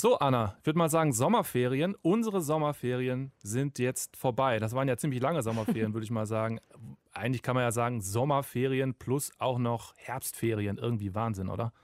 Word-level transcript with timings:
So, 0.00 0.18
Anna, 0.18 0.56
ich 0.58 0.64
würde 0.64 0.78
mal 0.78 0.88
sagen, 0.88 1.12
Sommerferien. 1.12 1.94
Unsere 2.00 2.40
Sommerferien 2.40 3.32
sind 3.42 3.78
jetzt 3.78 4.16
vorbei. 4.16 4.58
Das 4.58 4.74
waren 4.74 4.88
ja 4.88 4.96
ziemlich 4.96 5.20
lange 5.20 5.42
Sommerferien, 5.42 5.92
würde 5.92 6.04
ich 6.04 6.10
mal 6.10 6.24
sagen. 6.24 6.58
Eigentlich 7.12 7.42
kann 7.42 7.54
man 7.54 7.64
ja 7.64 7.70
sagen, 7.70 8.00
Sommerferien 8.00 8.94
plus 8.94 9.30
auch 9.38 9.58
noch 9.58 9.92
Herbstferien. 9.98 10.78
Irgendwie 10.78 11.14
Wahnsinn, 11.14 11.50
oder? 11.50 11.74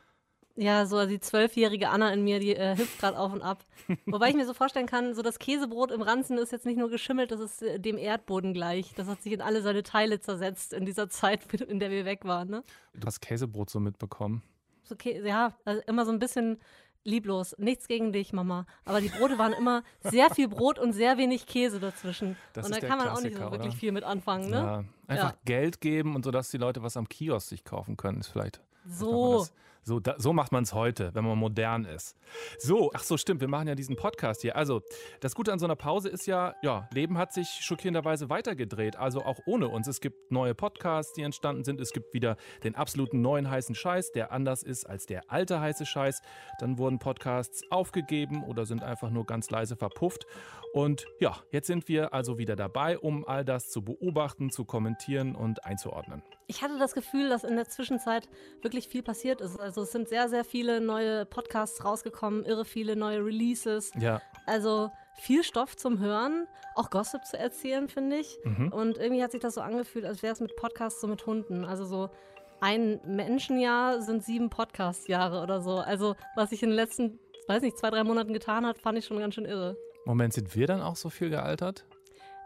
Ja, 0.55 0.87
so 0.87 1.05
die 1.05 1.21
zwölfjährige 1.21 1.91
Anna 1.91 2.11
in 2.11 2.25
mir, 2.25 2.41
die 2.41 2.57
äh, 2.57 2.79
hüpft 2.79 3.01
gerade 3.01 3.19
auf 3.19 3.35
und 3.35 3.43
ab. 3.43 3.67
Wobei 4.06 4.30
ich 4.30 4.35
mir 4.35 4.46
so 4.46 4.54
vorstellen 4.54 4.87
kann, 4.87 5.14
so 5.14 5.21
das 5.21 5.38
Käsebrot 5.38 5.90
im 5.90 6.01
Ranzen 6.01 6.38
ist 6.38 6.53
jetzt 6.53 6.64
nicht 6.64 6.78
nur 6.78 6.88
geschimmelt, 6.88 7.33
das 7.33 7.40
ist 7.40 7.62
äh, 7.62 7.78
dem 7.78 7.98
Erdboden 7.98 8.54
gleich. 8.54 8.94
Das 8.94 9.08
hat 9.08 9.21
sich 9.21 9.35
in 9.35 9.42
alle 9.42 9.60
seine 9.60 9.83
Teile 9.83 10.21
zersetzt 10.21 10.72
in 10.72 10.87
dieser 10.87 11.10
Zeit, 11.10 11.53
in 11.69 11.80
der 11.80 11.90
wir 11.90 12.06
weg 12.06 12.24
waren. 12.24 12.48
Ne? 12.48 12.64
Du 12.94 13.06
hast 13.06 13.21
Käsebrot 13.21 13.69
so 13.69 13.78
mitbekommen. 13.78 14.42
So, 14.85 14.94
ja, 15.04 15.53
also 15.67 15.83
immer 15.87 16.06
so 16.06 16.12
ein 16.12 16.20
bisschen 16.20 16.59
lieblos. 17.07 17.55
Nichts 17.59 17.88
gegen 17.88 18.12
dich, 18.12 18.33
Mama. 18.33 18.66
Aber 18.84 19.01
die 19.01 19.09
Brote 19.09 19.39
waren 19.39 19.52
immer 19.52 19.83
sehr 20.01 20.30
viel 20.30 20.49
Brot 20.49 20.79
und 20.79 20.93
sehr 20.93 21.17
wenig 21.19 21.47
Käse 21.47 21.80
dazwischen. 21.80 22.37
Das 22.53 22.67
und 22.67 22.75
da 22.75 22.80
kann 22.80 22.99
man 22.99 23.09
auch 23.09 23.21
nicht 23.21 23.37
so 23.37 23.41
wirklich 23.41 23.69
oder? 23.69 23.77
viel 23.77 23.93
mit 23.93 24.05
anfangen. 24.05 24.51
Ne? 24.51 24.57
Ja, 24.57 24.85
einfach 25.07 25.30
ja. 25.30 25.37
Geld 25.45 25.80
geben 25.80 26.15
und 26.15 26.25
so, 26.25 26.30
dass 26.30 26.51
die 26.51 26.59
Leute 26.59 26.83
was 26.83 26.97
am 26.97 27.09
Kiosk 27.09 27.49
sich 27.49 27.65
kaufen 27.65 27.97
können, 27.97 28.21
ist 28.21 28.29
vielleicht. 28.29 28.61
So. 28.87 29.47
So, 29.87 30.01
da, 30.01 30.17
so 30.19 30.33
macht 30.33 30.51
man 30.51 30.65
es 30.65 30.73
heute, 30.73 31.15
wenn 31.15 31.25
man 31.25 31.39
modern 31.39 31.85
ist. 31.85 32.17
So, 32.59 32.91
ach 32.93 33.05
so, 33.05 33.17
stimmt, 33.17 33.41
wir 33.41 33.47
machen 33.47 33.69
ja 33.69 33.77
diesen 33.77 33.95
Podcast 33.95 34.43
hier. 34.43 34.57
Also, 34.57 34.83
das 35.21 35.37
Gute 35.37 35.53
an 35.53 35.61
so 35.61 35.65
einer 35.65 35.77
Pause 35.77 36.09
ist 36.09 36.27
ja, 36.27 36.57
ja, 36.61 36.89
Leben 36.93 37.17
hat 37.19 37.33
sich 37.33 37.47
schockierenderweise 37.61 38.29
weitergedreht, 38.29 38.97
also 38.97 39.23
auch 39.23 39.39
ohne 39.47 39.69
uns. 39.69 39.87
Es 39.87 40.01
gibt 40.01 40.33
neue 40.33 40.57
Podcasts, 40.57 41.13
die 41.13 41.23
entstanden 41.23 41.63
sind. 41.63 41.80
Es 41.80 41.93
gibt 41.93 42.13
wieder 42.13 42.37
den 42.65 42.75
absoluten 42.75 43.21
neuen 43.21 43.49
heißen 43.49 43.77
Scheiß, 43.77 44.11
der 44.11 44.33
anders 44.33 44.65
ist 44.65 44.87
als 44.87 45.07
der 45.07 45.30
alte 45.30 45.61
heiße 45.61 45.87
Scheiß. 45.87 46.21
Dann 46.59 46.79
wurden 46.79 46.99
Podcasts 46.99 47.63
aufgegeben 47.71 48.43
oder 48.43 48.66
sind 48.66 48.83
einfach 48.83 49.11
nur 49.11 49.25
ganz 49.25 49.51
leise 49.51 49.77
verpufft. 49.77 50.27
Und 50.73 51.07
ja, 51.21 51.37
jetzt 51.53 51.69
sind 51.69 51.87
wir 51.87 52.13
also 52.13 52.38
wieder 52.38 52.57
dabei, 52.57 52.99
um 52.99 53.25
all 53.25 53.45
das 53.45 53.71
zu 53.71 53.82
beobachten, 53.82 54.51
zu 54.51 54.65
kommentieren 54.65 55.37
und 55.37 55.65
einzuordnen. 55.65 56.25
Ich 56.49 56.63
hatte 56.63 56.79
das 56.79 56.95
Gefühl, 56.95 57.29
dass 57.29 57.43
in 57.43 57.57
der 57.57 57.69
Zwischenzeit 57.69 58.29
wirklich 58.63 58.87
viel 58.87 59.02
passiert 59.02 59.41
ist. 59.41 59.59
Also 59.59 59.83
es 59.83 59.91
sind 59.91 60.09
sehr, 60.09 60.29
sehr 60.29 60.45
viele 60.45 60.80
neue 60.80 61.27
Podcasts 61.27 61.85
rausgekommen, 61.85 62.45
irre 62.45 62.65
viele 62.65 62.95
neue 62.95 63.25
Releases. 63.25 63.91
Ja. 63.99 64.20
Also 64.47 64.91
viel 65.16 65.42
Stoff 65.42 65.77
zum 65.77 65.98
Hören, 65.98 66.47
auch 66.77 66.91
Gossip 66.91 67.25
zu 67.25 67.36
erzählen, 67.36 67.88
finde 67.88 68.19
ich. 68.19 68.38
Mhm. 68.44 68.69
Und 68.72 68.98
irgendwie 68.98 69.25
hat 69.25 69.33
sich 69.33 69.41
das 69.41 69.55
so 69.55 69.61
angefühlt, 69.61 70.05
als 70.05 70.22
wäre 70.22 70.34
es 70.34 70.41
mit 70.41 70.55
Podcasts 70.55 71.00
so 71.00 71.08
mit 71.08 71.27
Hunden. 71.27 71.64
Also 71.64 71.84
so 71.84 72.11
ein 72.60 73.00
Menschenjahr 73.05 74.00
sind 74.00 74.22
sieben 74.22 74.48
Podcast-Jahre 74.48 75.42
oder 75.42 75.60
so. 75.60 75.78
Also 75.78 76.14
was 76.36 76.53
ich 76.53 76.62
in 76.62 76.70
den 76.70 76.77
letzten, 76.77 77.19
weiß 77.48 77.62
nicht, 77.62 77.77
zwei, 77.77 77.91
drei 77.91 78.05
Monaten 78.05 78.33
getan 78.33 78.64
hat, 78.66 78.78
fand 78.78 78.98
ich 78.98 79.05
schon 79.05 79.19
ganz 79.19 79.34
schön 79.34 79.47
irre. 79.47 79.77
Moment, 80.05 80.33
sind 80.33 80.55
wir 80.55 80.69
dann 80.69 80.81
auch 80.81 80.97
so 80.97 81.10
viel 81.10 81.31
gealtert? 81.31 81.84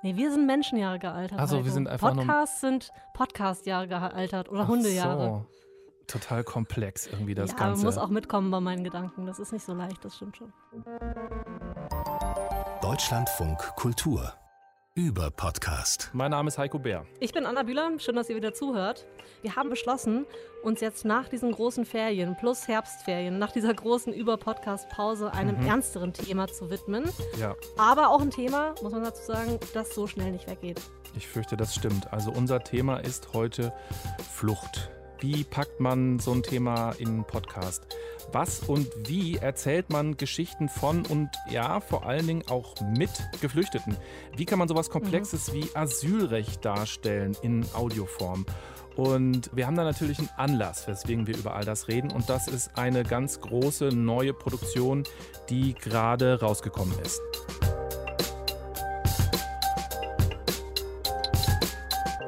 Nee, 0.02 0.16
wir 0.16 0.32
sind 0.32 0.46
Menschenjahre 0.46 0.98
gealtert. 0.98 1.38
Also 1.38 1.64
wir 1.64 1.70
sind 1.70 1.86
einfach 1.86 2.14
Podcasts 2.14 2.60
sind 2.60 2.90
Podcastjahre 3.12 3.86
gealtert 3.86 4.48
oder 4.48 4.62
Ach 4.62 4.68
Hundejahre. 4.68 5.26
So. 5.26 5.46
Total 6.06 6.42
komplex 6.42 7.06
irgendwie 7.06 7.34
das 7.34 7.50
ja, 7.50 7.56
Ganze. 7.56 7.84
Man 7.84 7.84
muss 7.84 7.98
auch 7.98 8.08
mitkommen 8.08 8.50
bei 8.50 8.60
meinen 8.60 8.82
Gedanken. 8.82 9.26
Das 9.26 9.38
ist 9.38 9.52
nicht 9.52 9.64
so 9.64 9.74
leicht, 9.74 10.02
das 10.04 10.16
stimmt 10.16 10.38
schon. 10.38 10.52
Deutschlandfunk 12.80 13.58
Kultur 13.76 14.32
über 14.96 15.30
Podcast. 15.30 16.10
Mein 16.12 16.32
Name 16.32 16.48
ist 16.48 16.58
Heiko 16.58 16.78
Bär. 16.78 17.06
Ich 17.20 17.32
bin 17.32 17.46
Anna 17.46 17.62
Bühler, 17.62 17.92
schön, 17.98 18.16
dass 18.16 18.28
ihr 18.28 18.34
wieder 18.34 18.52
zuhört. 18.52 19.06
Wir 19.40 19.54
haben 19.54 19.70
beschlossen, 19.70 20.26
uns 20.64 20.80
jetzt 20.80 21.04
nach 21.04 21.28
diesen 21.28 21.52
großen 21.52 21.84
Ferien 21.84 22.36
plus 22.36 22.66
Herbstferien, 22.66 23.38
nach 23.38 23.52
dieser 23.52 23.72
großen 23.72 24.12
Über-Podcast-Pause 24.12 25.32
einem 25.32 25.60
mhm. 25.60 25.66
ernsteren 25.66 26.12
Thema 26.12 26.48
zu 26.48 26.70
widmen. 26.70 27.04
Ja. 27.38 27.54
Aber 27.78 28.10
auch 28.10 28.20
ein 28.20 28.30
Thema, 28.30 28.74
muss 28.82 28.90
man 28.92 29.04
dazu 29.04 29.22
sagen, 29.22 29.60
das 29.74 29.94
so 29.94 30.08
schnell 30.08 30.32
nicht 30.32 30.48
weggeht. 30.48 30.80
Ich 31.16 31.28
fürchte, 31.28 31.56
das 31.56 31.74
stimmt. 31.74 32.12
Also 32.12 32.32
unser 32.32 32.64
Thema 32.64 32.98
ist 32.98 33.32
heute 33.32 33.72
Flucht. 34.32 34.90
Wie 35.20 35.44
packt 35.44 35.80
man 35.80 36.18
so 36.18 36.32
ein 36.32 36.42
Thema 36.42 36.92
in 36.92 37.08
einen 37.08 37.24
Podcast? 37.24 37.86
Was 38.32 38.60
und 38.60 38.88
wie 39.06 39.36
erzählt 39.36 39.90
man 39.90 40.16
Geschichten 40.16 40.70
von 40.70 41.04
und 41.04 41.28
ja, 41.50 41.80
vor 41.80 42.06
allen 42.06 42.26
Dingen 42.26 42.44
auch 42.48 42.74
mit 42.80 43.10
Geflüchteten? 43.42 43.98
Wie 44.34 44.46
kann 44.46 44.58
man 44.58 44.66
sowas 44.66 44.88
Komplexes 44.88 45.52
mhm. 45.52 45.56
wie 45.56 45.76
Asylrecht 45.76 46.64
darstellen 46.64 47.36
in 47.42 47.66
Audioform? 47.74 48.46
Und 48.96 49.54
wir 49.54 49.66
haben 49.66 49.76
da 49.76 49.84
natürlich 49.84 50.18
einen 50.18 50.30
Anlass, 50.38 50.88
weswegen 50.88 51.26
wir 51.26 51.36
über 51.36 51.54
all 51.54 51.66
das 51.66 51.88
reden. 51.88 52.10
Und 52.10 52.30
das 52.30 52.48
ist 52.48 52.78
eine 52.78 53.02
ganz 53.02 53.42
große 53.42 53.90
neue 53.90 54.32
Produktion, 54.32 55.04
die 55.50 55.74
gerade 55.74 56.40
rausgekommen 56.40 56.98
ist. 57.00 57.20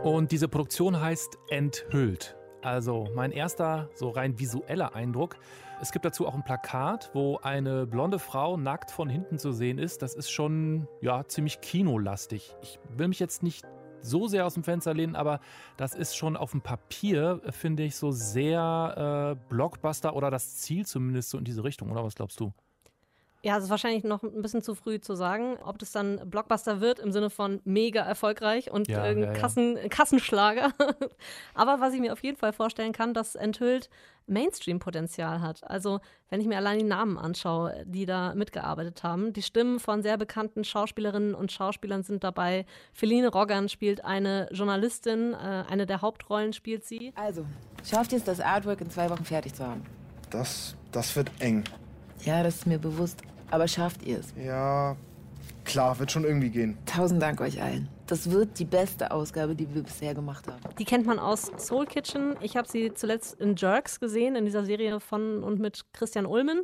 Und 0.02 0.31
diese 0.31 0.48
Produktion 0.48 1.00
heißt 1.00 1.38
Enthüllt. 1.48 2.36
Also 2.62 3.08
mein 3.14 3.32
erster, 3.32 3.88
so 3.94 4.10
rein 4.10 4.38
visueller 4.38 4.94
Eindruck. 4.94 5.36
Es 5.80 5.90
gibt 5.90 6.04
dazu 6.04 6.28
auch 6.28 6.34
ein 6.34 6.44
Plakat, 6.44 7.10
wo 7.12 7.38
eine 7.42 7.86
blonde 7.88 8.20
Frau 8.20 8.56
nackt 8.56 8.92
von 8.92 9.08
hinten 9.08 9.36
zu 9.40 9.50
sehen 9.50 9.78
ist. 9.78 10.00
Das 10.00 10.14
ist 10.14 10.30
schon 10.30 10.86
ja 11.00 11.24
ziemlich 11.26 11.60
kinolastig. 11.60 12.54
Ich 12.62 12.78
will 12.96 13.08
mich 13.08 13.18
jetzt 13.18 13.42
nicht 13.42 13.66
so 14.00 14.28
sehr 14.28 14.46
aus 14.46 14.54
dem 14.54 14.62
Fenster 14.62 14.94
lehnen, 14.94 15.16
aber 15.16 15.40
das 15.76 15.94
ist 15.94 16.16
schon 16.16 16.36
auf 16.36 16.52
dem 16.52 16.60
Papier, 16.60 17.40
finde 17.50 17.82
ich, 17.82 17.96
so 17.96 18.12
sehr 18.12 19.36
äh, 19.36 19.48
Blockbuster 19.48 20.14
oder 20.14 20.30
das 20.30 20.56
Ziel 20.58 20.86
zumindest 20.86 21.30
so 21.30 21.38
in 21.38 21.44
diese 21.44 21.64
Richtung, 21.64 21.90
oder 21.90 22.04
was 22.04 22.14
glaubst 22.14 22.38
du? 22.38 22.52
Ja, 23.44 23.58
es 23.58 23.64
ist 23.64 23.70
wahrscheinlich 23.70 24.04
noch 24.04 24.22
ein 24.22 24.41
bisschen 24.41 24.62
zu 24.62 24.76
früh 24.76 25.00
zu 25.00 25.16
sagen, 25.16 25.56
ob 25.64 25.76
das 25.78 25.91
dann 25.91 26.30
Blockbuster 26.30 26.80
wird 26.80 27.00
im 27.00 27.10
Sinne 27.10 27.28
von 27.28 27.60
mega 27.64 28.03
erfolgreich 28.03 28.70
und 28.70 28.86
ja, 28.86 29.04
äh, 29.04 29.20
ja, 29.20 29.32
Kassen, 29.32 29.76
ja. 29.76 29.88
Kassenschlager. 29.88 30.72
Aber 31.54 31.81
was 31.81 31.92
ich 31.92 32.00
mir 32.00 32.12
auf 32.12 32.22
jeden 32.22 32.36
Fall 32.36 32.52
vorstellen 32.52 32.92
kann, 32.92 33.14
dass 33.14 33.34
enthüllt 33.34 33.91
Mainstream-Potenzial 34.28 35.41
hat. 35.41 35.69
Also, 35.69 35.98
wenn 36.31 36.41
ich 36.41 36.47
mir 36.47 36.56
allein 36.56 36.78
die 36.78 36.84
Namen 36.84 37.19
anschaue, 37.19 37.84
die 37.84 38.06
da 38.06 38.34
mitgearbeitet 38.36 39.02
haben, 39.02 39.32
die 39.32 39.42
Stimmen 39.42 39.81
von 39.81 40.02
sehr 40.02 40.16
bekannten 40.16 40.62
Schauspielerinnen 40.62 41.34
und 41.34 41.50
Schauspielern 41.50 42.04
sind 42.04 42.22
dabei. 42.22 42.64
Feline 42.92 43.28
Roggan 43.28 43.69
spielt 43.69 44.04
eine 44.04 44.48
Journalistin, 44.52 45.34
äh, 45.34 45.64
eine 45.69 45.86
der 45.86 46.00
Hauptrollen 46.00 46.52
spielt 46.52 46.84
sie. 46.84 47.12
Also, 47.16 47.44
schafft 47.84 48.12
ihr 48.12 48.19
es, 48.19 48.25
das 48.25 48.38
Artwork 48.38 48.81
in 48.81 48.91
zwei 48.91 49.10
Wochen 49.10 49.25
fertig 49.25 49.54
zu 49.54 49.66
haben? 49.66 49.82
Das, 50.31 50.76
das 50.92 51.16
wird 51.16 51.31
eng. 51.41 51.64
Ja, 52.25 52.42
das 52.44 52.56
ist 52.56 52.66
mir 52.66 52.78
bewusst. 52.78 53.22
Aber 53.52 53.68
schafft 53.68 54.02
ihr 54.02 54.18
es? 54.18 54.32
Ja, 54.42 54.96
klar, 55.64 55.98
wird 55.98 56.10
schon 56.10 56.24
irgendwie 56.24 56.48
gehen. 56.48 56.78
Tausend 56.86 57.20
Dank 57.20 57.38
euch 57.42 57.60
allen. 57.60 57.86
Das 58.06 58.30
wird 58.30 58.58
die 58.58 58.64
beste 58.64 59.10
Ausgabe, 59.10 59.54
die 59.54 59.74
wir 59.74 59.82
bisher 59.82 60.14
gemacht 60.14 60.48
haben. 60.48 60.58
Die 60.78 60.86
kennt 60.86 61.04
man 61.04 61.18
aus 61.18 61.52
Soul 61.58 61.84
Kitchen. 61.84 62.34
Ich 62.40 62.56
habe 62.56 62.66
sie 62.66 62.94
zuletzt 62.94 63.38
in 63.38 63.54
Jerks 63.54 64.00
gesehen, 64.00 64.36
in 64.36 64.46
dieser 64.46 64.64
Serie 64.64 65.00
von 65.00 65.42
und 65.42 65.60
mit 65.60 65.84
Christian 65.92 66.24
Ulmen. 66.24 66.62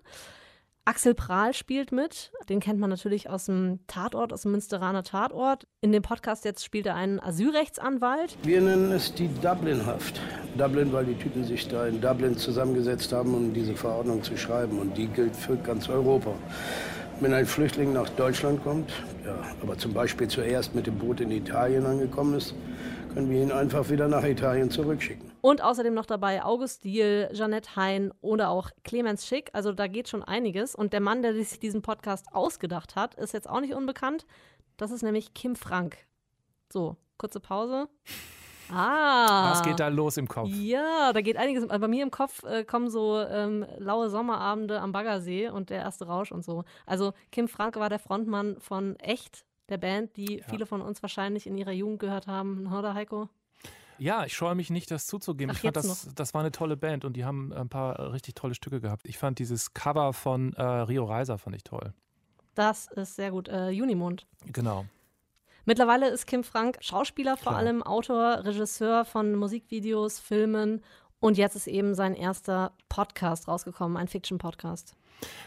Axel 0.88 1.12
Prahl 1.12 1.52
spielt 1.52 1.92
mit. 1.92 2.32
Den 2.48 2.60
kennt 2.60 2.80
man 2.80 2.88
natürlich 2.88 3.28
aus 3.28 3.44
dem 3.44 3.80
Tatort, 3.88 4.32
aus 4.32 4.40
dem 4.40 4.52
Münsteraner 4.52 5.02
Tatort. 5.02 5.66
In 5.82 5.92
dem 5.92 6.00
Podcast 6.00 6.46
jetzt 6.46 6.64
spielt 6.64 6.86
er 6.86 6.94
einen 6.94 7.20
Asylrechtsanwalt. 7.20 8.38
Wir 8.42 8.62
nennen 8.62 8.90
es 8.92 9.12
die 9.12 9.28
Dublin-Haft. 9.28 10.18
Dublin, 10.56 10.90
weil 10.94 11.04
die 11.04 11.14
Typen 11.16 11.44
sich 11.44 11.68
da 11.68 11.86
in 11.86 12.00
Dublin 12.00 12.38
zusammengesetzt 12.38 13.12
haben, 13.12 13.34
um 13.34 13.52
diese 13.52 13.76
Verordnung 13.76 14.22
zu 14.22 14.38
schreiben. 14.38 14.78
Und 14.78 14.96
die 14.96 15.08
gilt 15.08 15.36
für 15.36 15.56
ganz 15.56 15.90
Europa. 15.90 16.32
Wenn 17.20 17.34
ein 17.34 17.44
Flüchtling 17.44 17.92
nach 17.92 18.08
Deutschland 18.08 18.64
kommt, 18.64 18.90
ja, 19.26 19.38
aber 19.60 19.76
zum 19.76 19.92
Beispiel 19.92 20.28
zuerst 20.28 20.74
mit 20.74 20.86
dem 20.86 20.96
Boot 20.96 21.20
in 21.20 21.30
Italien 21.30 21.84
angekommen 21.84 22.32
ist, 22.32 22.54
können 23.12 23.28
wir 23.28 23.42
ihn 23.42 23.52
einfach 23.52 23.90
wieder 23.90 24.08
nach 24.08 24.24
Italien 24.24 24.70
zurückschicken. 24.70 25.27
Und 25.40 25.62
außerdem 25.62 25.94
noch 25.94 26.06
dabei 26.06 26.44
August 26.44 26.84
Diel, 26.84 27.28
Jeanette 27.32 27.76
Hein 27.76 28.12
oder 28.20 28.50
auch 28.50 28.70
Clemens 28.84 29.26
Schick. 29.26 29.50
Also 29.52 29.72
da 29.72 29.86
geht 29.86 30.08
schon 30.08 30.22
einiges. 30.22 30.74
Und 30.74 30.92
der 30.92 31.00
Mann, 31.00 31.22
der 31.22 31.34
sich 31.34 31.58
diesen 31.58 31.82
Podcast 31.82 32.26
ausgedacht 32.32 32.96
hat, 32.96 33.14
ist 33.14 33.32
jetzt 33.32 33.48
auch 33.48 33.60
nicht 33.60 33.74
unbekannt. 33.74 34.26
Das 34.76 34.90
ist 34.90 35.02
nämlich 35.02 35.34
Kim 35.34 35.56
Frank. 35.56 35.98
So, 36.72 36.96
kurze 37.16 37.40
Pause. 37.40 37.88
Ah. 38.70 39.50
Was 39.50 39.62
geht 39.62 39.80
da 39.80 39.88
los 39.88 40.18
im 40.18 40.28
Kopf? 40.28 40.48
Ja, 40.50 41.12
da 41.14 41.20
geht 41.22 41.38
einiges. 41.38 41.66
Bei 41.66 41.88
mir 41.88 42.02
im 42.02 42.10
Kopf 42.10 42.44
äh, 42.44 42.64
kommen 42.64 42.90
so 42.90 43.18
ähm, 43.18 43.64
laue 43.78 44.10
Sommerabende 44.10 44.80
am 44.80 44.92
Baggersee 44.92 45.48
und 45.48 45.70
der 45.70 45.78
erste 45.78 46.06
Rausch 46.06 46.32
und 46.32 46.44
so. 46.44 46.64
Also 46.84 47.14
Kim 47.32 47.48
Frank 47.48 47.76
war 47.76 47.88
der 47.88 47.98
Frontmann 47.98 48.56
von 48.60 48.96
Echt, 48.96 49.46
der 49.68 49.78
Band, 49.78 50.16
die 50.16 50.38
ja. 50.38 50.44
viele 50.48 50.66
von 50.66 50.80
uns 50.80 51.02
wahrscheinlich 51.02 51.46
in 51.46 51.56
ihrer 51.56 51.72
Jugend 51.72 52.00
gehört 52.00 52.26
haben, 52.26 52.70
oder 52.72 52.94
Heiko? 52.94 53.28
Ja, 53.98 54.24
ich 54.24 54.34
scheue 54.34 54.54
mich 54.54 54.70
nicht, 54.70 54.90
das 54.90 55.06
zuzugeben. 55.06 55.50
Ach, 55.50 55.56
ich 55.56 55.62
fand, 55.62 55.76
das, 55.76 56.08
das 56.14 56.34
war 56.34 56.40
eine 56.40 56.52
tolle 56.52 56.76
Band 56.76 57.04
und 57.04 57.14
die 57.14 57.24
haben 57.24 57.52
ein 57.52 57.68
paar 57.68 58.12
richtig 58.12 58.34
tolle 58.34 58.54
Stücke 58.54 58.80
gehabt. 58.80 59.06
Ich 59.06 59.18
fand 59.18 59.38
dieses 59.38 59.74
Cover 59.74 60.12
von 60.12 60.52
äh, 60.54 60.62
Rio 60.62 61.04
Reiser 61.04 61.38
fand 61.38 61.56
ich 61.56 61.64
toll. 61.64 61.92
Das 62.54 62.88
ist 62.88 63.16
sehr 63.16 63.30
gut. 63.30 63.48
Äh, 63.48 63.70
Junimond. 63.70 64.26
Genau. 64.46 64.86
Mittlerweile 65.64 66.08
ist 66.08 66.26
Kim 66.26 66.44
Frank 66.44 66.78
Schauspieler, 66.80 67.36
vor 67.36 67.52
Klar. 67.52 67.56
allem 67.56 67.82
Autor, 67.82 68.44
Regisseur 68.44 69.04
von 69.04 69.34
Musikvideos, 69.34 70.18
Filmen 70.18 70.82
und 71.20 71.36
jetzt 71.36 71.56
ist 71.56 71.66
eben 71.66 71.94
sein 71.94 72.14
erster 72.14 72.72
Podcast 72.88 73.48
rausgekommen, 73.48 73.96
ein 73.96 74.08
Fiction-Podcast. 74.08 74.94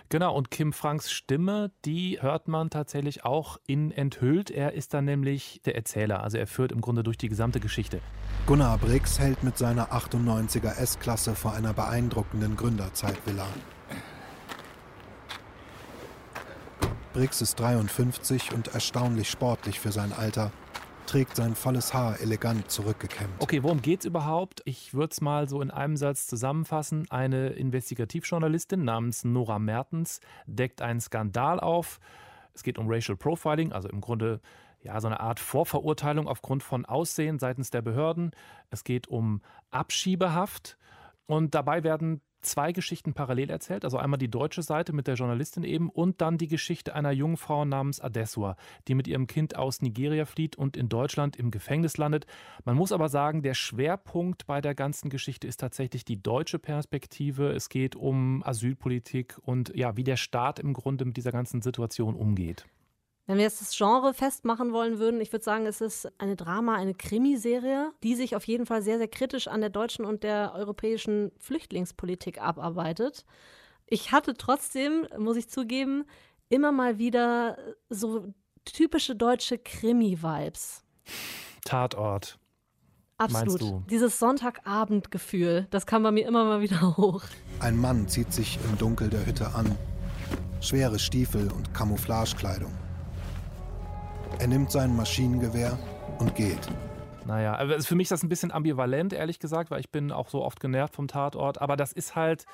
Genau, 0.10 0.36
und 0.36 0.52
Kim 0.52 0.74
Franks 0.74 1.12
Stimme, 1.12 1.72
die 1.86 2.22
hört 2.22 2.48
man 2.48 2.70
tatsächlich 2.70 3.24
auch 3.24 3.58
in 3.66 3.92
Enthüllt. 3.92 4.52
Er 4.52 4.74
ist 4.74 4.94
dann 4.94 5.06
nämlich 5.06 5.62
der 5.66 5.76
Erzähler, 5.76 6.22
also 6.24 6.38
er 6.38 6.48
führt 6.48 6.72
im 6.72 6.82
Grunde 6.82 7.04
durch 7.04 7.18
die 7.18 7.30
gesamte 7.30 7.60
Geschichte. 7.60 8.02
Gunnar 8.46 8.78
Briggs 8.78 9.20
hält 9.20 9.44
mit 9.44 9.58
seiner 9.58 9.94
98er 9.94 10.78
S-Klasse 10.78 11.36
vor 11.36 11.54
einer 11.54 11.74
beeindruckenden 11.74 12.58
Gründerzeitvilla. 12.58 13.48
Briggs 17.14 17.42
ist 17.42 17.60
53 17.60 18.54
und 18.54 18.70
erstaunlich 18.70 19.30
sportlich 19.30 19.80
für 19.80 19.92
sein 19.92 20.14
Alter 20.14 20.52
trägt 21.12 21.36
sein 21.36 21.56
volles 21.56 21.94
Haar 21.94 22.22
elegant 22.22 22.72
zurückgekämmt. 22.72 23.34
Okay, 23.40 23.64
worum 23.64 23.82
geht's 23.82 24.06
überhaupt? 24.06 24.62
Ich 24.64 24.94
würde 24.94 25.12
es 25.12 25.20
mal 25.20 25.50
so 25.50 25.62
in 25.62 25.70
einem 25.70 25.98
Satz 25.98 26.26
zusammenfassen. 26.26 27.06
Eine 27.10 27.50
Investigativjournalistin 27.50 28.86
namens 28.86 29.26
Nora 29.26 29.60
Mertens 29.60 30.22
deckt 30.46 30.82
einen 30.82 31.02
Skandal 31.02 31.60
auf. 31.60 32.00
Es 32.54 32.64
geht 32.64 32.78
um 32.78 32.90
Racial 32.90 33.18
Profiling, 33.18 33.74
also 33.74 33.90
im 33.90 34.00
Grunde 34.00 34.40
ja, 34.84 35.02
so 35.02 35.08
eine 35.08 35.20
Art 35.20 35.42
Vorverurteilung 35.42 36.30
aufgrund 36.30 36.64
von 36.64 36.86
Aussehen 36.86 37.40
seitens 37.40 37.72
der 37.72 37.82
Behörden. 37.82 38.32
Es 38.70 38.86
geht 38.86 39.10
um 39.10 39.42
Abschiebehaft. 39.70 40.78
Und 41.26 41.56
dabei 41.56 41.84
werden 41.84 42.22
zwei 42.42 42.72
Geschichten 42.72 43.14
parallel 43.14 43.50
erzählt. 43.50 43.84
Also 43.84 43.98
einmal 43.98 44.18
die 44.18 44.30
deutsche 44.30 44.62
Seite 44.62 44.94
mit 44.94 45.08
der 45.08 45.16
Journalistin 45.16 45.64
eben 45.64 45.90
und 45.90 46.22
dann 46.22 46.38
die 46.38 46.48
Geschichte 46.48 46.96
einer 46.96 47.12
jungen 47.12 47.38
Frau 47.38 47.66
namens 47.66 48.00
Adesua, 48.00 48.56
die 48.88 48.96
mit 48.96 49.08
ihrem 49.08 49.28
Kind 49.28 49.56
aus 49.56 49.82
Nigeria 49.82 50.26
flieht 50.26 50.56
und 50.56 50.78
in 50.78 50.90
Deutschland 50.90 51.36
im 51.36 51.52
Gefängnis 51.52 51.98
landet. 51.98 52.26
Man 52.66 52.76
muss 52.76 52.92
aber 52.92 53.10
sagen, 53.10 53.42
der 53.42 53.54
Schwerpunkt 53.54 54.46
bei 54.46 54.62
der 54.62 54.76
ganzen 54.76 55.10
Geschichte 55.10 55.48
ist 55.48 55.60
tatsächlich 55.60 56.06
die 56.06 56.22
deutsche 56.22 56.60
Perspektive. 56.60 57.52
Es 57.52 57.70
geht 57.70 57.96
um 57.96 58.44
Asylpolitik 58.44 59.38
und 59.44 59.76
ja, 59.76 59.96
wie 59.98 60.04
der 60.04 60.18
Staat 60.18 60.60
im 60.60 60.74
Grunde 60.74 61.06
mit 61.06 61.18
dieser 61.18 61.32
ganzen 61.32 61.62
Situation 61.62 62.16
umgeht. 62.16 62.66
Wenn 63.28 63.38
wir 63.38 63.44
jetzt 63.44 63.62
das 63.62 63.78
Genre 63.78 64.14
festmachen 64.14 64.74
wollen 64.74 65.00
würden, 65.00 65.22
ich 65.22 65.32
würde 65.32 65.46
sagen, 65.46 65.66
es 65.66 65.80
ist 65.80 66.12
eine 66.18 66.36
Drama, 66.36 66.76
eine 66.76 66.94
Krimiserie, 66.94 67.92
die 68.04 68.16
sich 68.16 68.36
auf 68.36 68.46
jeden 68.46 68.66
Fall 68.66 68.82
sehr, 68.82 68.98
sehr 68.98 69.08
kritisch 69.08 69.48
an 69.48 69.62
der 69.62 69.70
deutschen 69.70 70.06
und 70.06 70.24
der 70.24 70.54
europäischen 70.56 71.32
Flüchtlingspolitik 71.40 72.42
abarbeitet. 72.42 73.26
Ich 73.86 74.12
hatte 74.12 74.34
trotzdem, 74.34 75.08
muss 75.18 75.38
ich 75.38 75.50
zugeben, 75.50 76.06
immer 76.50 76.72
mal 76.72 76.98
wieder 76.98 77.58
so 77.90 78.34
typische 78.66 79.16
deutsche 79.16 79.58
Krimi-Vibes. 79.58 80.84
Tatort. 81.64 82.40
Absolut. 83.18 83.90
Dieses 83.90 84.18
Sonntagabendgefühl, 84.18 85.68
das 85.70 85.86
kam 85.86 86.02
bei 86.02 86.12
mir 86.12 86.28
immer 86.28 86.44
mal 86.44 86.62
wieder 86.62 86.98
hoch. 86.98 87.22
Ein 87.60 87.78
Mann 87.78 88.08
zieht 88.08 88.34
sich 88.34 88.58
im 88.66 88.78
Dunkel 88.80 89.10
der 89.10 89.26
Hütte 89.26 89.54
an. 89.54 89.78
Schwere 90.60 90.98
Stiefel 90.98 91.52
und 91.52 91.72
Camouflagekleidung. 91.74 92.74
Er 94.42 94.48
nimmt 94.48 94.72
sein 94.72 94.96
Maschinengewehr 94.96 95.78
und 96.18 96.34
geht. 96.34 96.68
Naja, 97.28 97.54
also 97.54 97.88
für 97.88 97.94
mich 97.94 98.06
ist 98.06 98.12
das 98.12 98.24
ein 98.24 98.28
bisschen 98.28 98.52
ambivalent, 98.52 99.14
ehrlich 99.14 99.38
gesagt, 99.38 99.70
weil 99.70 99.80
ich 99.82 99.92
bin 99.92 100.12
auch 100.12 100.30
so 100.30 100.44
oft 100.44 100.60
genervt 100.60 100.96
vom 100.96 101.08
Tatort. 101.08 101.62
Aber 101.62 101.78
das 101.78 101.94
ist 101.94 102.16
halt 102.16 102.48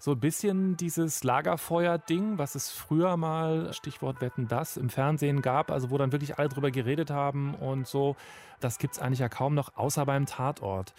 so 0.00 0.10
ein 0.10 0.18
bisschen 0.18 0.76
dieses 0.76 1.22
Lagerfeuer-Ding, 1.22 2.38
was 2.38 2.56
es 2.56 2.72
früher 2.72 3.16
mal, 3.16 3.72
Stichwort 3.72 4.20
Wetten 4.20 4.48
das, 4.48 4.76
im 4.76 4.90
Fernsehen 4.90 5.40
gab, 5.40 5.70
also 5.70 5.92
wo 5.92 5.98
dann 5.98 6.10
wirklich 6.10 6.36
alle 6.36 6.48
drüber 6.48 6.72
geredet 6.72 7.12
haben 7.12 7.54
und 7.54 7.86
so. 7.86 8.16
Das 8.58 8.78
gibt 8.78 8.94
es 8.94 8.98
eigentlich 8.98 9.20
ja 9.20 9.28
kaum 9.28 9.54
noch, 9.54 9.76
außer 9.76 10.04
beim 10.06 10.26
Tatort. 10.26 10.94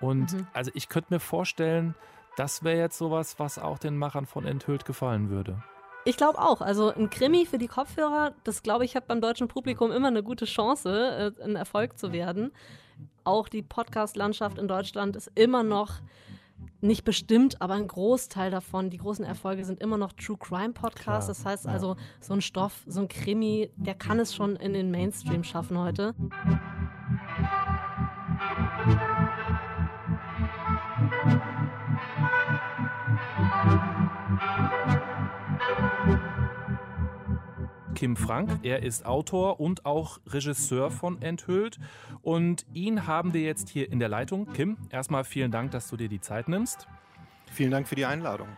Und 0.00 0.32
mhm. 0.32 0.48
also 0.52 0.72
ich 0.74 0.88
könnte 0.88 1.14
mir 1.14 1.20
vorstellen, 1.20 1.94
das 2.36 2.64
wäre 2.64 2.80
jetzt 2.80 2.98
sowas, 2.98 3.38
was 3.38 3.60
auch 3.60 3.78
den 3.78 3.96
Machern 3.96 4.26
von 4.26 4.46
Enthüllt 4.46 4.84
gefallen 4.84 5.30
würde. 5.30 5.62
Ich 6.06 6.16
glaube 6.16 6.38
auch. 6.38 6.60
Also 6.60 6.94
ein 6.94 7.10
Krimi 7.10 7.46
für 7.46 7.58
die 7.58 7.66
Kopfhörer, 7.66 8.32
das 8.44 8.62
glaube 8.62 8.84
ich, 8.84 8.94
hat 8.94 9.08
beim 9.08 9.20
deutschen 9.20 9.48
Publikum 9.48 9.90
immer 9.90 10.06
eine 10.06 10.22
gute 10.22 10.44
Chance, 10.44 11.34
äh, 11.36 11.42
ein 11.42 11.56
Erfolg 11.56 11.98
zu 11.98 12.12
werden. 12.12 12.52
Auch 13.24 13.48
die 13.48 13.62
Podcast-Landschaft 13.62 14.56
in 14.56 14.68
Deutschland 14.68 15.16
ist 15.16 15.32
immer 15.34 15.64
noch 15.64 15.94
nicht 16.80 17.04
bestimmt, 17.04 17.60
aber 17.60 17.74
ein 17.74 17.88
Großteil 17.88 18.52
davon, 18.52 18.88
die 18.88 18.98
großen 18.98 19.24
Erfolge 19.24 19.64
sind 19.64 19.80
immer 19.80 19.98
noch 19.98 20.12
True 20.12 20.36
Crime 20.38 20.74
Podcasts. 20.74 21.26
Das 21.26 21.44
heißt 21.44 21.66
also, 21.66 21.96
so 22.20 22.34
ein 22.34 22.40
Stoff, 22.40 22.84
so 22.86 23.00
ein 23.00 23.08
Krimi, 23.08 23.72
der 23.74 23.96
kann 23.96 24.20
es 24.20 24.32
schon 24.32 24.54
in 24.54 24.74
den 24.74 24.92
Mainstream 24.92 25.42
schaffen 25.42 25.76
heute. 25.76 26.14
Kim 37.96 38.14
Frank. 38.14 38.60
Er 38.62 38.82
ist 38.82 39.06
Autor 39.06 39.58
und 39.58 39.86
auch 39.86 40.20
Regisseur 40.26 40.90
von 40.90 41.22
Enthüllt. 41.22 41.80
Und 42.20 42.66
ihn 42.74 43.06
haben 43.06 43.32
wir 43.32 43.40
jetzt 43.40 43.70
hier 43.70 43.90
in 43.90 43.98
der 43.98 44.10
Leitung. 44.10 44.52
Kim, 44.52 44.76
erstmal 44.90 45.24
vielen 45.24 45.50
Dank, 45.50 45.70
dass 45.70 45.88
du 45.88 45.96
dir 45.96 46.10
die 46.10 46.20
Zeit 46.20 46.46
nimmst. 46.46 46.86
Vielen 47.50 47.70
Dank 47.70 47.88
für 47.88 47.94
die 47.94 48.04
Einladung. 48.04 48.48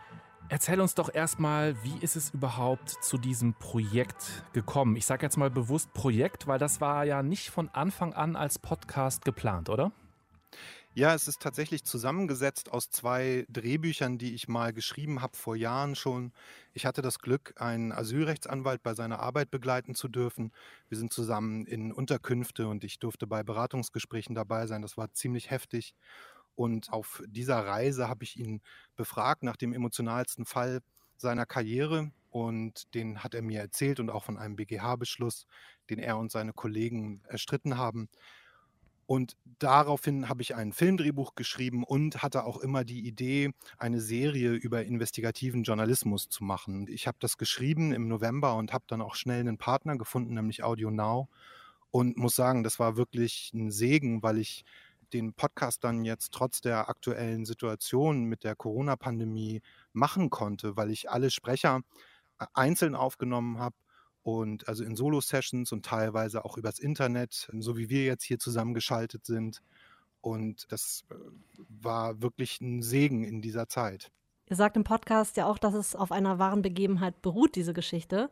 Erzähl 0.49 0.81
uns 0.81 0.93
doch 0.93 1.13
erstmal, 1.13 1.81
wie 1.83 1.97
ist 2.01 2.17
es 2.17 2.31
überhaupt 2.31 2.89
zu 2.89 3.17
diesem 3.17 3.53
Projekt 3.53 4.43
gekommen? 4.51 4.97
Ich 4.97 5.05
sage 5.05 5.25
jetzt 5.25 5.37
mal 5.37 5.49
bewusst 5.49 5.93
Projekt, 5.93 6.47
weil 6.47 6.59
das 6.59 6.81
war 6.81 7.05
ja 7.05 7.23
nicht 7.23 7.49
von 7.49 7.69
Anfang 7.69 8.13
an 8.13 8.35
als 8.35 8.59
Podcast 8.59 9.23
geplant, 9.23 9.69
oder? 9.69 9.93
Ja, 10.99 11.13
es 11.15 11.29
ist 11.29 11.41
tatsächlich 11.41 11.85
zusammengesetzt 11.85 12.73
aus 12.73 12.89
zwei 12.89 13.45
Drehbüchern, 13.47 14.17
die 14.17 14.33
ich 14.35 14.49
mal 14.49 14.73
geschrieben 14.73 15.21
habe 15.21 15.37
vor 15.37 15.55
Jahren 15.55 15.95
schon. 15.95 16.33
Ich 16.73 16.85
hatte 16.85 17.01
das 17.01 17.19
Glück, 17.19 17.53
einen 17.55 17.93
Asylrechtsanwalt 17.93 18.83
bei 18.83 18.93
seiner 18.93 19.19
Arbeit 19.21 19.49
begleiten 19.49 19.95
zu 19.95 20.09
dürfen. 20.09 20.51
Wir 20.89 20.97
sind 20.97 21.13
zusammen 21.13 21.65
in 21.65 21.93
Unterkünfte 21.93 22.67
und 22.67 22.83
ich 22.83 22.99
durfte 22.99 23.27
bei 23.27 23.43
Beratungsgesprächen 23.43 24.35
dabei 24.35 24.67
sein. 24.67 24.81
Das 24.81 24.97
war 24.97 25.13
ziemlich 25.13 25.49
heftig. 25.51 25.95
Und 26.55 26.91
auf 26.91 27.23
dieser 27.27 27.65
Reise 27.65 28.09
habe 28.09 28.25
ich 28.25 28.37
ihn 28.37 28.61
befragt 28.97 29.41
nach 29.43 29.55
dem 29.55 29.71
emotionalsten 29.71 30.45
Fall 30.45 30.81
seiner 31.15 31.45
Karriere. 31.45 32.11
Und 32.29 32.93
den 32.93 33.23
hat 33.23 33.35
er 33.35 33.41
mir 33.41 33.61
erzählt 33.61 34.01
und 34.01 34.09
auch 34.09 34.25
von 34.25 34.37
einem 34.37 34.57
BGH-Beschluss, 34.57 35.47
den 35.89 35.99
er 35.99 36.17
und 36.17 36.29
seine 36.29 36.51
Kollegen 36.51 37.21
erstritten 37.29 37.77
haben. 37.77 38.09
Und 39.09 39.37
daraufhin 39.57 40.29
habe 40.29 40.43
ich 40.43 40.53
ein 40.53 40.71
Filmdrehbuch 40.71 41.33
geschrieben 41.33 41.83
und 41.83 42.21
hatte 42.21 42.43
auch 42.43 42.57
immer 42.57 42.83
die 42.83 43.07
Idee, 43.07 43.55
eine 43.79 44.01
Serie 44.01 44.51
über 44.51 44.85
investigativen 44.85 45.63
Journalismus 45.63 46.29
zu 46.29 46.43
machen. 46.43 46.85
Ich 46.87 47.07
habe 47.07 47.17
das 47.19 47.39
geschrieben 47.39 47.91
im 47.91 48.07
November 48.07 48.53
und 48.53 48.71
habe 48.71 48.83
dann 48.85 49.01
auch 49.01 49.15
schnell 49.15 49.39
einen 49.39 49.57
Partner 49.57 49.97
gefunden, 49.97 50.35
nämlich 50.35 50.63
Audio 50.63 50.91
Now. 50.91 51.27
Und 51.89 52.17
muss 52.17 52.35
sagen, 52.35 52.61
das 52.61 52.77
war 52.77 52.97
wirklich 52.97 53.51
ein 53.55 53.71
Segen, 53.71 54.21
weil 54.21 54.37
ich 54.37 54.63
den 55.11 55.33
Podcast 55.33 55.83
dann 55.83 56.05
jetzt 56.05 56.31
trotz 56.31 56.61
der 56.61 56.87
aktuellen 56.87 57.47
Situation 57.47 58.25
mit 58.25 58.43
der 58.43 58.55
Corona-Pandemie 58.55 59.63
machen 59.91 60.29
konnte, 60.29 60.77
weil 60.77 60.91
ich 60.91 61.09
alle 61.09 61.31
Sprecher 61.31 61.81
äh, 62.39 62.45
einzeln 62.53 62.93
aufgenommen 62.93 63.57
habe 63.57 63.75
und 64.23 64.67
also 64.67 64.83
in 64.83 64.95
Solo-Sessions 64.95 65.71
und 65.71 65.85
teilweise 65.85 66.45
auch 66.45 66.57
übers 66.57 66.79
Internet, 66.79 67.49
so 67.59 67.77
wie 67.77 67.89
wir 67.89 68.03
jetzt 68.05 68.23
hier 68.23 68.39
zusammengeschaltet 68.39 69.25
sind. 69.25 69.61
Und 70.21 70.71
das 70.71 71.05
äh, 71.09 71.15
war 71.69 72.21
wirklich 72.21 72.59
ein 72.61 72.81
Segen 72.81 73.23
in 73.23 73.41
dieser 73.41 73.67
Zeit. 73.67 74.11
Ihr 74.49 74.55
sagt 74.55 74.75
im 74.75 74.83
Podcast 74.83 75.37
ja 75.37 75.45
auch, 75.45 75.57
dass 75.57 75.73
es 75.73 75.95
auf 75.95 76.11
einer 76.11 76.39
wahren 76.39 76.61
Begebenheit 76.61 77.21
beruht, 77.21 77.55
diese 77.55 77.73
Geschichte. 77.73 78.29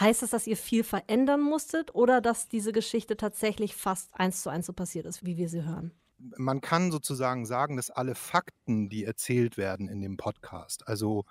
Heißt 0.00 0.22
das, 0.22 0.30
dass 0.30 0.46
ihr 0.46 0.56
viel 0.56 0.82
verändern 0.82 1.40
musstet 1.40 1.94
oder 1.94 2.20
dass 2.20 2.48
diese 2.48 2.72
Geschichte 2.72 3.16
tatsächlich 3.16 3.76
fast 3.76 4.10
eins 4.14 4.42
zu 4.42 4.50
eins 4.50 4.66
so 4.66 4.72
passiert 4.72 5.06
ist, 5.06 5.24
wie 5.24 5.36
wir 5.36 5.48
sie 5.48 5.64
hören? 5.64 5.92
Man 6.18 6.62
kann 6.62 6.90
sozusagen 6.90 7.44
sagen, 7.44 7.76
dass 7.76 7.90
alle 7.90 8.14
Fakten, 8.14 8.88
die 8.88 9.04
erzählt 9.04 9.58
werden 9.58 9.88
in 9.88 10.00
dem 10.00 10.16
Podcast, 10.16 10.88
also 10.88 11.24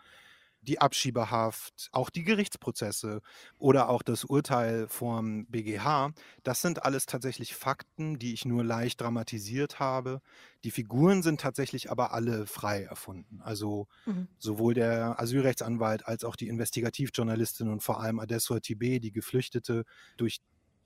die 0.65 0.79
Abschiebehaft, 0.79 1.89
auch 1.91 2.09
die 2.09 2.23
Gerichtsprozesse 2.23 3.21
oder 3.57 3.89
auch 3.89 4.01
das 4.01 4.25
Urteil 4.25 4.87
vom 4.87 5.45
BGH, 5.47 6.11
das 6.43 6.61
sind 6.61 6.83
alles 6.83 7.05
tatsächlich 7.05 7.55
Fakten, 7.55 8.19
die 8.19 8.33
ich 8.33 8.45
nur 8.45 8.63
leicht 8.63 9.01
dramatisiert 9.01 9.79
habe. 9.79 10.21
Die 10.63 10.71
Figuren 10.71 11.23
sind 11.23 11.39
tatsächlich 11.39 11.91
aber 11.91 12.13
alle 12.13 12.47
frei 12.47 12.83
erfunden. 12.83 13.41
Also 13.41 13.87
mhm. 14.05 14.27
sowohl 14.37 14.73
der 14.73 15.19
Asylrechtsanwalt 15.19 16.07
als 16.07 16.23
auch 16.23 16.35
die 16.35 16.47
Investigativjournalistin 16.47 17.69
und 17.69 17.83
vor 17.83 18.01
allem 18.01 18.19
Adessua 18.19 18.59
Tibet, 18.59 19.03
die 19.03 19.11
Geflüchtete, 19.11 19.85
durch 20.17 20.41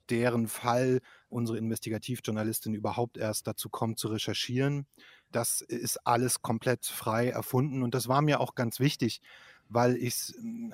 deren 0.09 0.47
Fall 0.47 1.01
unsere 1.29 1.57
Investigativjournalistin 1.57 2.73
überhaupt 2.73 3.17
erst 3.17 3.47
dazu 3.47 3.69
kommt 3.69 3.99
zu 3.99 4.07
recherchieren. 4.07 4.87
Das 5.31 5.61
ist 5.61 5.97
alles 6.07 6.41
komplett 6.41 6.85
frei 6.85 7.29
erfunden 7.29 7.83
und 7.83 7.93
das 7.93 8.07
war 8.07 8.21
mir 8.21 8.39
auch 8.39 8.55
ganz 8.55 8.79
wichtig, 8.79 9.21
weil 9.69 9.95
ich 9.97 10.33
hm, 10.37 10.73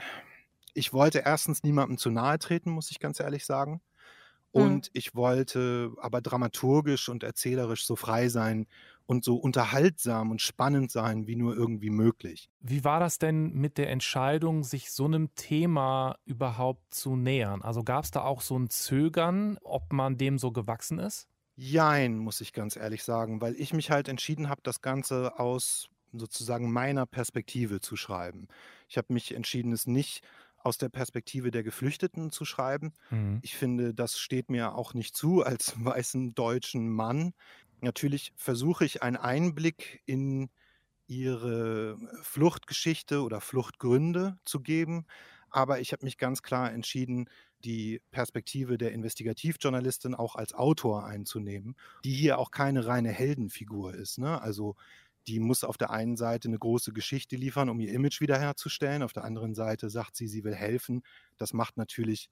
ich 0.75 0.93
wollte 0.93 1.19
erstens 1.19 1.63
niemandem 1.63 1.97
zu 1.97 2.11
nahe 2.11 2.37
treten, 2.37 2.69
muss 2.69 2.91
ich 2.91 2.99
ganz 2.99 3.19
ehrlich 3.19 3.45
sagen. 3.45 3.81
Mhm. 4.53 4.61
Und 4.61 4.85
mhm. 4.87 4.91
ich 4.93 5.15
wollte 5.15 5.93
aber 5.99 6.21
dramaturgisch 6.21 7.09
und 7.09 7.23
erzählerisch 7.23 7.85
so 7.85 7.95
frei 7.95 8.29
sein 8.29 8.67
und 9.05 9.23
so 9.23 9.37
unterhaltsam 9.37 10.31
und 10.31 10.41
spannend 10.41 10.91
sein 10.91 11.27
wie 11.27 11.35
nur 11.35 11.55
irgendwie 11.55 11.89
möglich. 11.89 12.49
Wie 12.59 12.83
war 12.83 12.99
das 12.99 13.19
denn 13.19 13.53
mit 13.53 13.77
der 13.77 13.89
Entscheidung, 13.89 14.63
sich 14.63 14.91
so 14.91 15.05
einem 15.05 15.33
Thema 15.35 16.17
überhaupt 16.25 16.93
zu 16.93 17.15
nähern? 17.15 17.61
Also 17.61 17.83
gab 17.83 18.03
es 18.03 18.11
da 18.11 18.23
auch 18.23 18.41
so 18.41 18.57
ein 18.57 18.69
Zögern, 18.69 19.57
ob 19.63 19.93
man 19.93 20.17
dem 20.17 20.37
so 20.39 20.51
gewachsen 20.51 20.99
ist? 20.99 21.27
Jein, 21.57 22.17
muss 22.17 22.41
ich 22.41 22.51
ganz 22.51 22.75
ehrlich 22.75 23.03
sagen, 23.03 23.39
weil 23.39 23.55
ich 23.55 23.73
mich 23.73 23.89
halt 23.89 24.09
entschieden 24.09 24.49
habe, 24.49 24.61
das 24.63 24.81
Ganze 24.81 25.39
aus 25.39 25.87
sozusagen 26.19 26.71
meiner 26.71 27.05
Perspektive 27.05 27.81
zu 27.81 27.95
schreiben. 27.95 28.47
Ich 28.87 28.97
habe 28.97 29.13
mich 29.13 29.33
entschieden, 29.33 29.71
es 29.71 29.87
nicht 29.87 30.23
aus 30.57 30.77
der 30.79 30.89
Perspektive 30.89 31.51
der 31.51 31.63
Geflüchteten 31.63 32.31
zu 32.31 32.43
schreiben. 32.43 32.93
Mhm. 33.11 33.39
Ich 33.43 33.55
finde, 33.55 33.93
das 33.93 34.17
steht 34.17 34.49
mir 34.49 34.75
auch 34.75 34.93
nicht 34.93 35.15
zu 35.15 35.43
als 35.43 35.75
weißen 35.83 36.33
deutschen 36.33 36.89
Mann. 36.89 37.33
Natürlich 37.81 38.33
versuche 38.35 38.85
ich 38.85 39.03
einen 39.03 39.17
Einblick 39.17 40.01
in 40.05 40.49
ihre 41.07 41.97
Fluchtgeschichte 42.23 43.21
oder 43.21 43.41
Fluchtgründe 43.41 44.39
zu 44.43 44.59
geben, 44.59 45.05
aber 45.51 45.79
ich 45.79 45.91
habe 45.91 46.03
mich 46.03 46.17
ganz 46.17 46.41
klar 46.41 46.73
entschieden, 46.73 47.29
die 47.63 48.01
Perspektive 48.11 48.77
der 48.77 48.91
Investigativjournalistin 48.91 50.15
auch 50.15 50.35
als 50.35 50.53
Autor 50.53 51.05
einzunehmen, 51.05 51.75
die 52.03 52.13
hier 52.13 52.37
auch 52.37 52.51
keine 52.51 52.85
reine 52.85 53.09
Heldenfigur 53.09 53.93
ist. 53.93 54.17
Ne? 54.17 54.41
Also 54.41 54.75
die 55.27 55.39
muss 55.39 55.63
auf 55.63 55.77
der 55.77 55.89
einen 55.89 56.17
Seite 56.17 56.47
eine 56.47 56.59
große 56.59 56.93
Geschichte 56.93 57.35
liefern, 57.35 57.69
um 57.69 57.79
ihr 57.79 57.91
Image 57.91 58.21
wiederherzustellen. 58.21 59.03
Auf 59.03 59.13
der 59.13 59.23
anderen 59.23 59.55
Seite 59.55 59.89
sagt 59.89 60.15
sie, 60.15 60.27
sie 60.27 60.43
will 60.43 60.55
helfen. 60.55 61.03
Das 61.37 61.53
macht 61.53 61.77
natürlich 61.77 62.29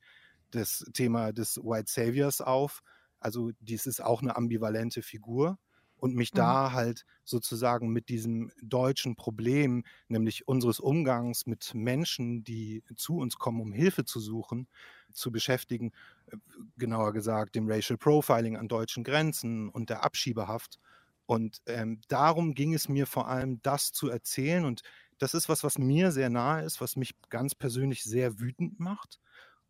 das 0.52 0.86
Thema 0.94 1.32
des 1.32 1.58
White 1.58 1.92
Saviors 1.92 2.42
auf. 2.42 2.82
Also 3.20 3.52
dies 3.60 3.86
ist 3.86 4.02
auch 4.02 4.22
eine 4.22 4.36
ambivalente 4.36 5.02
Figur. 5.02 5.58
Und 5.96 6.16
mich 6.16 6.34
mhm. 6.34 6.38
da 6.38 6.72
halt 6.74 7.06
sozusagen 7.24 7.88
mit 7.88 8.10
diesem 8.10 8.52
deutschen 8.62 9.16
Problem, 9.16 9.86
nämlich 10.10 10.48
unseres 10.50 10.82
Umgangs 10.82 11.46
mit 11.46 11.74
Menschen, 11.74 12.44
die 12.44 12.84
zu 12.98 13.16
uns 13.16 13.38
kommen, 13.38 13.62
um 13.62 13.72
Hilfe 13.72 14.04
zu 14.04 14.20
suchen, 14.20 14.68
zu 15.14 15.32
beschäftigen, 15.32 15.94
äh, 16.28 16.36
genauer 16.78 17.14
gesagt 17.14 17.56
dem 17.56 17.70
Racial 17.70 17.98
Profiling 17.98 18.58
an 18.58 18.68
deutschen 18.68 19.06
Grenzen 19.06 19.70
und 19.70 19.90
der 19.90 20.04
Abschiebehaft. 20.04 20.78
Und 21.26 21.62
ähm, 21.68 22.02
darum 22.08 22.54
ging 22.54 22.74
es 22.74 22.90
mir 22.90 23.08
vor 23.08 23.28
allem, 23.28 23.62
das 23.62 23.92
zu 23.92 24.10
erzählen. 24.10 24.66
Und 24.66 24.82
das 25.20 25.34
ist 25.34 25.50
was, 25.50 25.64
was 25.64 25.78
mir 25.78 26.12
sehr 26.12 26.30
nahe 26.30 26.64
ist, 26.64 26.82
was 26.82 26.96
mich 26.96 27.16
ganz 27.30 27.56
persönlich 27.56 28.04
sehr 28.04 28.40
wütend 28.40 28.80
macht. 28.80 29.20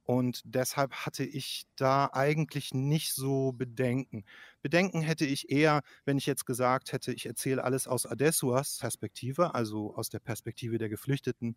Und 0.06 0.42
deshalb 0.44 0.94
hatte 1.06 1.24
ich 1.24 1.66
da 1.78 2.10
eigentlich 2.12 2.74
nicht 2.74 3.14
so 3.14 3.54
Bedenken. 3.54 4.26
Bedenken 4.62 5.02
hätte 5.02 5.26
ich 5.26 5.50
eher, 5.50 5.82
wenn 6.06 6.18
ich 6.18 6.26
jetzt 6.26 6.46
gesagt 6.46 6.92
hätte, 6.92 7.14
ich 7.14 7.26
erzähle 7.26 7.64
alles 7.64 7.88
aus 7.88 8.06
Adessuas 8.06 8.80
Perspektive, 8.80 9.56
also 9.56 9.96
aus 9.96 10.10
der 10.10 10.20
Perspektive 10.20 10.78
der 10.78 10.90
Geflüchteten. 10.90 11.56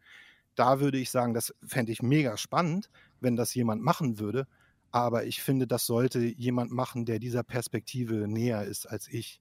Da 0.54 0.80
würde 0.80 0.98
ich 0.98 1.10
sagen, 1.10 1.34
das 1.34 1.54
fände 1.64 1.92
ich 1.92 2.02
mega 2.02 2.36
spannend, 2.36 2.88
wenn 3.20 3.36
das 3.36 3.54
jemand 3.54 3.82
machen 3.82 4.20
würde. 4.20 4.46
Aber 4.92 5.24
ich 5.24 5.42
finde, 5.42 5.66
das 5.66 5.86
sollte 5.86 6.20
jemand 6.20 6.70
machen, 6.70 7.04
der 7.04 7.18
dieser 7.18 7.42
Perspektive 7.42 8.28
näher 8.28 8.64
ist 8.64 8.86
als 8.86 9.08
ich. 9.08 9.40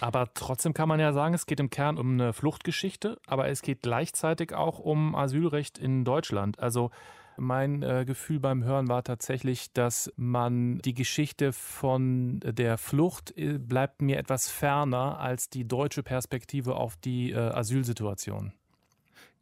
Aber 0.00 0.28
trotzdem 0.34 0.74
kann 0.74 0.88
man 0.88 1.00
ja 1.00 1.12
sagen, 1.12 1.34
es 1.34 1.46
geht 1.46 1.60
im 1.60 1.70
Kern 1.70 1.98
um 1.98 2.14
eine 2.14 2.32
Fluchtgeschichte, 2.32 3.18
aber 3.26 3.48
es 3.48 3.62
geht 3.62 3.82
gleichzeitig 3.82 4.52
auch 4.52 4.78
um 4.78 5.14
Asylrecht 5.14 5.78
in 5.78 6.04
Deutschland. 6.04 6.58
Also 6.58 6.90
mein 7.36 7.82
äh, 7.82 8.04
Gefühl 8.06 8.40
beim 8.40 8.64
Hören 8.64 8.88
war 8.88 9.02
tatsächlich, 9.02 9.72
dass 9.72 10.12
man 10.16 10.78
die 10.78 10.94
Geschichte 10.94 11.52
von 11.52 12.40
der 12.40 12.78
Flucht 12.78 13.36
äh, 13.36 13.58
bleibt 13.58 14.02
mir 14.02 14.18
etwas 14.18 14.48
ferner 14.48 15.18
als 15.20 15.48
die 15.48 15.66
deutsche 15.66 16.02
Perspektive 16.02 16.76
auf 16.76 16.96
die 16.96 17.32
äh, 17.32 17.36
Asylsituation. 17.36 18.52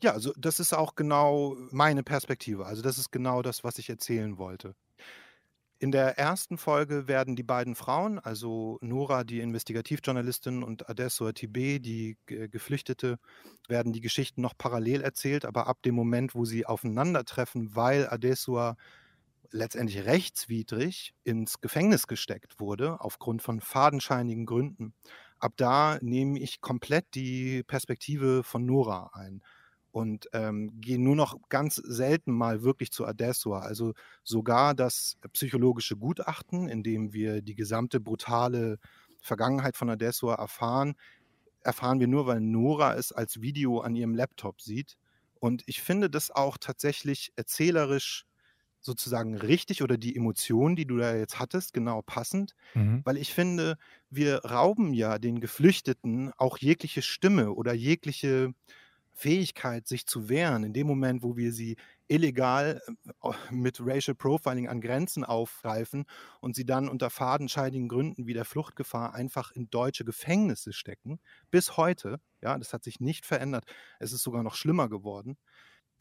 Ja, 0.02 0.12
also 0.12 0.32
das 0.36 0.58
ist 0.58 0.72
auch 0.72 0.96
genau 0.96 1.56
meine 1.70 2.02
Perspektive. 2.02 2.66
Also 2.66 2.82
das 2.82 2.98
ist 2.98 3.12
genau 3.12 3.40
das, 3.42 3.62
was 3.62 3.78
ich 3.78 3.88
erzählen 3.88 4.36
wollte. 4.36 4.74
In 5.82 5.90
der 5.90 6.16
ersten 6.16 6.58
Folge 6.58 7.08
werden 7.08 7.34
die 7.34 7.42
beiden 7.42 7.74
Frauen, 7.74 8.20
also 8.20 8.78
Nora, 8.82 9.24
die 9.24 9.40
Investigativjournalistin, 9.40 10.62
und 10.62 10.88
Adesso 10.88 11.26
Tibé, 11.30 11.80
die 11.80 12.16
Geflüchtete, 12.26 13.18
werden 13.66 13.92
die 13.92 14.00
Geschichten 14.00 14.42
noch 14.42 14.56
parallel 14.56 15.00
erzählt, 15.00 15.44
aber 15.44 15.66
ab 15.66 15.82
dem 15.82 15.96
Moment, 15.96 16.36
wo 16.36 16.44
sie 16.44 16.66
aufeinandertreffen, 16.66 17.74
weil 17.74 18.08
Adesua 18.08 18.76
letztendlich 19.50 20.04
rechtswidrig 20.04 21.14
ins 21.24 21.60
Gefängnis 21.60 22.06
gesteckt 22.06 22.60
wurde, 22.60 23.00
aufgrund 23.00 23.42
von 23.42 23.60
fadenscheinigen 23.60 24.46
Gründen, 24.46 24.94
ab 25.40 25.54
da 25.56 25.98
nehme 26.00 26.38
ich 26.38 26.60
komplett 26.60 27.06
die 27.16 27.64
Perspektive 27.64 28.44
von 28.44 28.64
Nora 28.64 29.10
ein 29.14 29.42
und 29.92 30.28
ähm, 30.32 30.80
gehen 30.80 31.04
nur 31.04 31.14
noch 31.14 31.36
ganz 31.48 31.76
selten 31.76 32.32
mal 32.32 32.62
wirklich 32.62 32.90
zu 32.90 33.06
Adessua. 33.06 33.60
Also 33.60 33.92
sogar 34.24 34.74
das 34.74 35.18
psychologische 35.32 35.96
Gutachten, 35.96 36.68
in 36.68 36.82
dem 36.82 37.12
wir 37.12 37.42
die 37.42 37.54
gesamte 37.54 38.00
brutale 38.00 38.78
Vergangenheit 39.20 39.76
von 39.76 39.90
Adessua 39.90 40.34
erfahren, 40.34 40.94
erfahren 41.62 42.00
wir 42.00 42.08
nur, 42.08 42.26
weil 42.26 42.40
Nora 42.40 42.94
es 42.96 43.12
als 43.12 43.40
Video 43.40 43.80
an 43.80 43.94
ihrem 43.94 44.14
Laptop 44.14 44.60
sieht. 44.60 44.96
Und 45.38 45.62
ich 45.66 45.82
finde 45.82 46.08
das 46.08 46.30
auch 46.30 46.56
tatsächlich 46.58 47.32
erzählerisch 47.36 48.26
sozusagen 48.80 49.36
richtig 49.36 49.82
oder 49.82 49.96
die 49.96 50.16
Emotionen, 50.16 50.74
die 50.74 50.86
du 50.86 50.96
da 50.96 51.14
jetzt 51.14 51.38
hattest, 51.38 51.72
genau 51.72 52.02
passend, 52.02 52.54
mhm. 52.74 53.02
weil 53.04 53.16
ich 53.16 53.32
finde, 53.32 53.76
wir 54.10 54.44
rauben 54.44 54.92
ja 54.92 55.18
den 55.18 55.40
Geflüchteten 55.40 56.32
auch 56.36 56.58
jegliche 56.58 57.02
Stimme 57.02 57.52
oder 57.52 57.74
jegliche 57.74 58.52
Fähigkeit, 59.22 59.86
sich 59.86 60.04
zu 60.04 60.28
wehren, 60.28 60.64
in 60.64 60.72
dem 60.72 60.88
Moment, 60.88 61.22
wo 61.22 61.36
wir 61.36 61.52
sie 61.52 61.76
illegal 62.08 62.82
äh, 63.22 63.30
mit 63.52 63.78
Racial 63.80 64.16
Profiling 64.16 64.68
an 64.68 64.80
Grenzen 64.80 65.24
aufgreifen 65.24 66.06
und 66.40 66.56
sie 66.56 66.66
dann 66.66 66.88
unter 66.88 67.08
fadenscheidigen 67.08 67.86
Gründen 67.86 68.26
wie 68.26 68.34
der 68.34 68.44
Fluchtgefahr 68.44 69.14
einfach 69.14 69.52
in 69.52 69.70
deutsche 69.70 70.04
Gefängnisse 70.04 70.72
stecken, 70.72 71.20
bis 71.52 71.76
heute, 71.76 72.18
ja, 72.42 72.58
das 72.58 72.72
hat 72.72 72.82
sich 72.82 72.98
nicht 72.98 73.24
verändert, 73.24 73.64
es 74.00 74.12
ist 74.12 74.24
sogar 74.24 74.42
noch 74.42 74.56
schlimmer 74.56 74.88
geworden, 74.88 75.36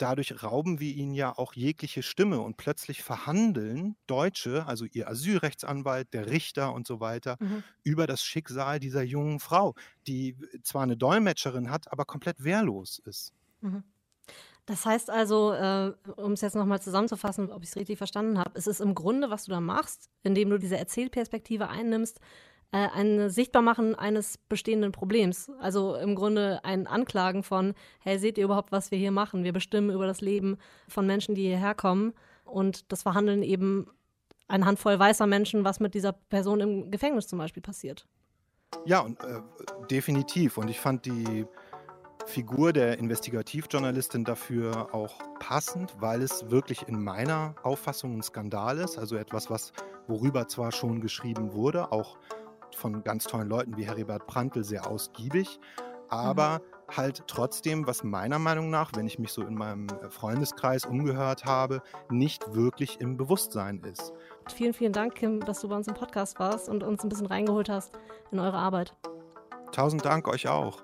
dadurch 0.02 0.44
rauben 0.44 0.80
wir 0.80 0.94
ihnen 0.94 1.14
ja 1.14 1.38
auch 1.38 1.54
jegliche 1.54 2.04
Stimme 2.04 2.42
und 2.42 2.58
plötzlich 2.58 3.04
verhandeln 3.04 3.96
Deutsche, 4.08 4.66
also 4.66 4.86
ihr 4.86 5.08
Asylrechtsanwalt, 5.08 6.14
der 6.14 6.28
Richter 6.28 6.74
und 6.74 6.88
so 6.88 7.00
weiter, 7.00 7.38
mhm. 7.40 7.64
über 7.84 8.08
das 8.08 8.24
Schicksal 8.24 8.80
dieser 8.80 9.04
jungen 9.04 9.40
Frau, 9.40 9.76
die 10.08 10.36
zwar 10.64 10.84
eine 10.84 10.98
Dolmetscherin 10.98 11.70
hat, 11.70 11.92
aber 11.92 12.06
komplett 12.06 12.44
wehrlos 12.44 13.00
ist. 13.06 13.34
Mhm. 13.62 13.84
Das 14.66 14.86
heißt 14.86 15.10
also, 15.10 15.54
äh, 15.54 15.94
um 16.18 16.34
es 16.34 16.42
jetzt 16.42 16.56
nochmal 16.56 16.82
zusammenzufassen, 16.82 17.52
ob 17.52 17.64
ich 17.64 17.70
es 17.70 17.76
richtig 17.76 17.98
verstanden 17.98 18.38
habe, 18.38 18.52
es 18.54 18.68
ist 18.68 18.80
im 18.80 18.96
Grunde, 18.96 19.30
was 19.30 19.46
du 19.46 19.52
da 19.52 19.60
machst, 19.60 20.10
indem 20.24 20.50
du 20.50 20.58
diese 20.58 20.78
Erzählperspektive 20.78 21.68
einnimmst, 21.68 22.20
äh, 22.72 22.88
ein 22.94 23.30
Sichtbarmachen 23.30 23.96
eines 23.96 24.38
bestehenden 24.38 24.92
Problems. 24.92 25.52
Also 25.60 25.96
im 25.96 26.16
Grunde 26.16 26.62
ein 26.64 26.88
Anklagen 26.88 27.44
von, 27.44 27.74
hey, 28.00 28.18
seht 28.18 28.38
ihr 28.38 28.46
überhaupt, 28.46 28.72
was 28.72 28.92
wir 28.92 28.98
hier 28.98 29.12
machen? 29.12 29.44
Wir 29.44 29.54
bestimmen 29.54 29.90
über 29.90 30.08
das 30.08 30.22
Leben 30.22 30.58
von 30.88 31.06
Menschen, 31.06 31.36
die 31.36 31.44
hierher 31.44 31.76
kommen. 31.76 32.14
Und 32.46 32.92
das 32.92 33.04
Verhandeln 33.04 33.44
eben 33.44 33.88
eine 34.48 34.66
Handvoll 34.66 34.98
weißer 35.00 35.28
Menschen, 35.28 35.64
was 35.64 35.80
mit 35.80 35.94
dieser 35.94 36.14
Person 36.14 36.60
im 36.60 36.92
Gefängnis 36.92 37.28
zum 37.28 37.40
Beispiel 37.40 37.62
passiert. 37.62 38.06
Ja, 38.86 39.00
und, 39.00 39.22
äh, 39.24 39.42
definitiv. 39.90 40.58
Und 40.58 40.70
ich 40.70 40.80
fand 40.80 41.06
die 41.06 41.46
Figur 42.26 42.72
der 42.72 43.00
Investigativjournalistin 43.00 44.24
dafür 44.24 44.94
auch 44.94 45.16
passend, 45.40 45.94
weil 46.00 46.22
es 46.22 46.50
wirklich 46.50 46.88
in 46.88 47.04
meiner 47.04 47.56
Auffassung 47.64 48.18
ein 48.18 48.24
Skandal 48.24 48.78
ist. 48.78 48.98
Also 48.98 49.16
etwas, 49.18 49.50
was 49.50 49.74
worüber 50.08 50.48
zwar 50.48 50.72
schon 50.72 51.02
geschrieben 51.02 51.54
wurde, 51.54 51.92
auch 51.92 52.18
von 52.76 53.04
ganz 53.04 53.26
tollen 53.26 53.50
Leuten 53.50 53.78
wie 53.78 53.86
Heribert 53.86 54.28
Prantl 54.28 54.64
sehr 54.64 54.88
ausgiebig, 54.88 55.60
aber 56.10 56.60
mhm. 56.60 56.98
halt 56.98 57.24
trotzdem, 57.28 57.88
was 57.88 58.04
meiner 58.04 58.40
Meinung 58.40 58.70
nach, 58.70 58.92
wenn 58.96 59.08
ich 59.08 59.20
mich 59.20 59.32
so 59.32 59.42
in 59.44 59.56
meinem 59.56 59.88
äh, 59.88 60.10
Freundeskreis 60.10 60.86
umgehört 60.86 61.46
habe, 61.46 61.82
nicht 62.10 62.54
wirklich 62.54 63.00
im 63.00 63.18
Bewusstsein 63.18 63.82
ist. 63.82 64.14
Vielen, 64.54 64.74
vielen 64.74 64.94
Dank, 64.94 65.16
Kim, 65.16 65.40
dass 65.40 65.62
du 65.62 65.70
bei 65.70 65.76
uns 65.76 65.88
im 65.88 65.94
Podcast 65.94 66.40
warst 66.40 66.70
und 66.70 66.84
uns 66.84 67.04
ein 67.04 67.10
bisschen 67.10 67.28
reingeholt 67.28 67.70
hast 67.70 67.94
in 68.32 68.40
eure 68.40 68.58
Arbeit. 68.58 68.96
Tausend 69.72 70.04
Dank 70.04 70.28
euch 70.28 70.48
auch. 70.48 70.84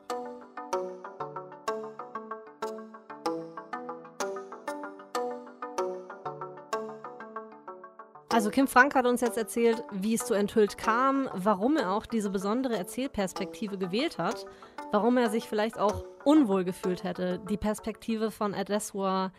Also 8.37 8.51
Kim 8.51 8.67
Frank 8.67 8.93
hat 8.93 9.07
uns 9.07 9.21
jetzt 9.21 9.35
erzählt, 9.35 9.83
wie 9.91 10.13
es 10.13 10.23
zu 10.23 10.35
Enthüllt 10.35 10.77
kam, 10.77 11.27
warum 11.33 11.75
er 11.75 11.91
auch 11.91 12.05
diese 12.05 12.29
besondere 12.29 12.77
Erzählperspektive 12.77 13.79
gewählt 13.79 14.19
hat, 14.19 14.45
warum 14.91 15.17
er 15.17 15.31
sich 15.31 15.45
vielleicht 15.45 15.79
auch 15.79 16.05
unwohl 16.23 16.63
gefühlt 16.63 17.03
hätte, 17.03 17.41
die 17.49 17.57
Perspektive 17.57 18.29
von 18.29 18.53
Adesua 18.53 19.31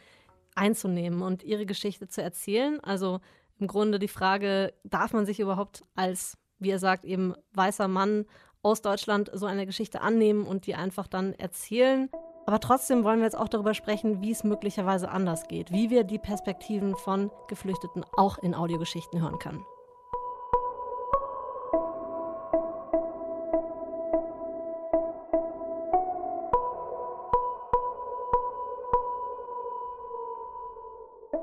einzunehmen 0.56 1.22
und 1.22 1.44
ihre 1.44 1.64
Geschichte 1.64 2.08
zu 2.08 2.22
erzählen. 2.22 2.80
Also 2.82 3.20
im 3.60 3.68
Grunde 3.68 4.00
die 4.00 4.08
Frage, 4.08 4.74
darf 4.82 5.12
man 5.12 5.26
sich 5.26 5.38
überhaupt 5.38 5.84
als, 5.94 6.36
wie 6.58 6.70
er 6.70 6.80
sagt, 6.80 7.04
eben 7.04 7.34
weißer 7.52 7.86
Mann 7.86 8.26
aus 8.62 8.82
Deutschland 8.82 9.30
so 9.32 9.46
eine 9.46 9.64
Geschichte 9.64 10.00
annehmen 10.00 10.44
und 10.44 10.66
die 10.66 10.74
einfach 10.74 11.06
dann 11.06 11.34
erzählen. 11.34 12.10
Aber 12.48 12.60
trotzdem 12.60 13.04
wollen 13.04 13.18
wir 13.18 13.26
jetzt 13.26 13.36
auch 13.36 13.50
darüber 13.50 13.74
sprechen, 13.74 14.22
wie 14.22 14.30
es 14.30 14.42
möglicherweise 14.42 15.10
anders 15.10 15.48
geht, 15.48 15.70
wie 15.70 15.90
wir 15.90 16.02
die 16.02 16.18
Perspektiven 16.18 16.96
von 16.96 17.30
Geflüchteten 17.46 18.06
auch 18.16 18.38
in 18.38 18.54
Audiogeschichten 18.54 19.20
hören 19.20 19.38
können. 19.38 19.66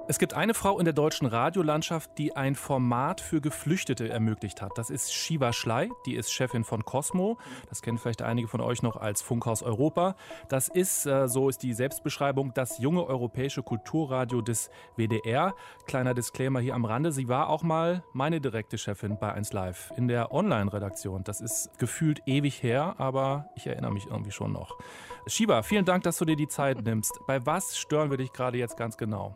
Es 0.07 0.19
gibt 0.19 0.35
eine 0.35 0.53
Frau 0.53 0.77
in 0.77 0.85
der 0.85 0.93
deutschen 0.93 1.25
Radiolandschaft, 1.25 2.12
die 2.19 2.35
ein 2.35 2.53
Format 2.53 3.21
für 3.21 3.41
Geflüchtete 3.41 4.07
ermöglicht 4.07 4.62
hat. 4.62 4.77
Das 4.77 4.91
ist 4.91 5.12
Shiva 5.12 5.51
Schley, 5.51 5.89
die 6.05 6.13
ist 6.13 6.31
Chefin 6.31 6.63
von 6.63 6.85
Cosmo. 6.85 7.39
Das 7.69 7.81
kennen 7.81 7.97
vielleicht 7.97 8.21
einige 8.21 8.47
von 8.47 8.62
euch 8.62 8.83
noch 8.83 8.97
als 8.97 9.24
Funkhaus 9.24 9.63
Europa. 9.63 10.15
Das 10.47 10.67
ist, 10.67 11.07
äh, 11.07 11.27
so 11.27 11.50
ist 11.50 11.63
die 11.63 11.74
Selbstbeschreibung, 11.74 12.53
das 12.53 12.77
junge 12.77 13.03
europäische 13.03 13.63
Kulturradio 13.63 14.41
des 14.41 14.69
WDR. 14.95 15.55
Kleiner 15.88 16.13
Disclaimer 16.13 16.59
hier 16.59 16.75
am 16.75 16.85
Rande. 16.85 17.12
Sie 17.12 17.27
war 17.27 17.50
auch 17.50 17.63
mal 17.63 18.03
meine 18.13 18.39
direkte 18.39 18.77
Chefin 18.77 19.17
bei 19.17 19.33
1 19.33 19.53
Live 19.53 19.91
in 19.97 20.07
der 20.07 20.31
Online-Redaktion. 20.31 21.24
Das 21.24 21.41
ist 21.41 21.79
gefühlt 21.79 22.21
ewig 22.27 22.62
her, 22.62 22.93
aber 23.00 23.50
ich 23.55 23.65
erinnere 23.65 23.91
mich 23.91 24.05
irgendwie 24.05 24.31
schon 24.31 24.51
noch. 24.51 24.77
Shiva, 25.25 25.63
vielen 25.63 25.85
Dank, 25.85 26.03
dass 26.03 26.17
du 26.17 26.25
dir 26.25 26.35
die 26.35 26.47
Zeit 26.47 26.83
nimmst. 26.83 27.19
Bei 27.25 27.43
was 27.43 27.75
stören 27.75 28.12
wir 28.12 28.17
dich 28.17 28.31
gerade 28.33 28.59
jetzt 28.59 28.77
ganz 28.77 28.97
genau? 28.97 29.35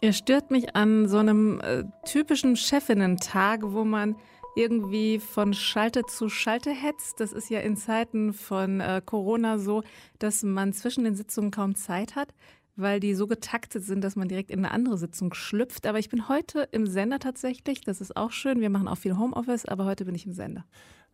Er 0.00 0.12
stört 0.12 0.52
mich 0.52 0.76
an 0.76 1.08
so 1.08 1.18
einem 1.18 1.60
äh, 1.60 1.82
typischen 2.04 2.54
Chefinnen-Tag, 2.54 3.62
wo 3.64 3.82
man 3.82 4.14
irgendwie 4.54 5.18
von 5.18 5.52
Schalte 5.52 6.02
zu 6.06 6.28
Schalte 6.28 6.70
hetzt. 6.70 7.18
Das 7.18 7.32
ist 7.32 7.50
ja 7.50 7.58
in 7.60 7.76
Zeiten 7.76 8.32
von 8.32 8.80
äh, 8.80 9.02
Corona 9.04 9.58
so, 9.58 9.82
dass 10.20 10.44
man 10.44 10.72
zwischen 10.72 11.02
den 11.02 11.16
Sitzungen 11.16 11.50
kaum 11.50 11.74
Zeit 11.74 12.14
hat, 12.14 12.32
weil 12.76 13.00
die 13.00 13.14
so 13.14 13.26
getaktet 13.26 13.82
sind, 13.82 14.04
dass 14.04 14.14
man 14.14 14.28
direkt 14.28 14.52
in 14.52 14.64
eine 14.64 14.70
andere 14.70 14.98
Sitzung 14.98 15.34
schlüpft. 15.34 15.84
Aber 15.84 15.98
ich 15.98 16.08
bin 16.08 16.28
heute 16.28 16.68
im 16.70 16.86
Sender 16.86 17.18
tatsächlich. 17.18 17.80
Das 17.80 18.00
ist 18.00 18.16
auch 18.16 18.30
schön. 18.30 18.60
Wir 18.60 18.70
machen 18.70 18.86
auch 18.86 18.98
viel 18.98 19.18
Homeoffice, 19.18 19.64
aber 19.64 19.84
heute 19.84 20.04
bin 20.04 20.14
ich 20.14 20.26
im 20.26 20.32
Sender. 20.32 20.64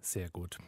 Sehr 0.04 0.28
gut. 0.28 0.58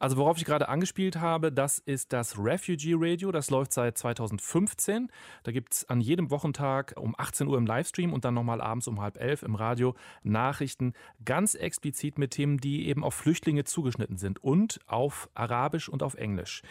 Also 0.00 0.16
worauf 0.16 0.36
ich 0.36 0.44
gerade 0.44 0.68
angespielt 0.68 1.14
habe, 1.14 1.52
das 1.52 1.78
ist 1.78 2.12
das 2.12 2.36
Refugee 2.36 2.94
Radio. 2.96 3.30
Das 3.30 3.48
läuft 3.48 3.72
seit 3.72 3.96
2015. 3.96 5.12
Da 5.44 5.52
gibt 5.52 5.74
es 5.74 5.88
an 5.88 6.00
jedem 6.00 6.32
Wochentag 6.32 6.94
um 6.96 7.14
18 7.16 7.46
Uhr 7.46 7.56
im 7.56 7.66
Livestream 7.66 8.12
und 8.12 8.24
dann 8.24 8.34
nochmal 8.34 8.60
abends 8.60 8.88
um 8.88 9.00
halb 9.00 9.16
elf 9.20 9.44
im 9.44 9.54
Radio 9.54 9.94
Nachrichten 10.24 10.94
ganz 11.24 11.54
explizit 11.54 12.18
mit 12.18 12.32
Themen, 12.32 12.58
die 12.58 12.88
eben 12.88 13.04
auf 13.04 13.14
Flüchtlinge 13.14 13.62
zugeschnitten 13.62 14.18
sind 14.18 14.42
und 14.42 14.80
auf 14.88 15.30
Arabisch 15.34 15.88
und 15.88 16.02
auf 16.02 16.14
Englisch. 16.14 16.62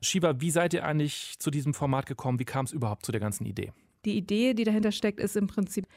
Shiva, 0.00 0.40
wie 0.40 0.52
seid 0.52 0.74
ihr 0.74 0.84
eigentlich 0.84 1.40
zu 1.40 1.50
diesem 1.50 1.74
Format 1.74 2.06
gekommen? 2.06 2.38
Wie 2.38 2.44
kam 2.44 2.66
es 2.66 2.72
überhaupt 2.72 3.04
zu 3.04 3.10
der 3.10 3.20
ganzen 3.20 3.46
Idee? 3.46 3.72
Die 4.04 4.16
Idee, 4.16 4.54
die 4.54 4.64
dahinter 4.64 4.92
steckt, 4.92 5.18
ist 5.18 5.36
im 5.36 5.48
Prinzip 5.48 5.88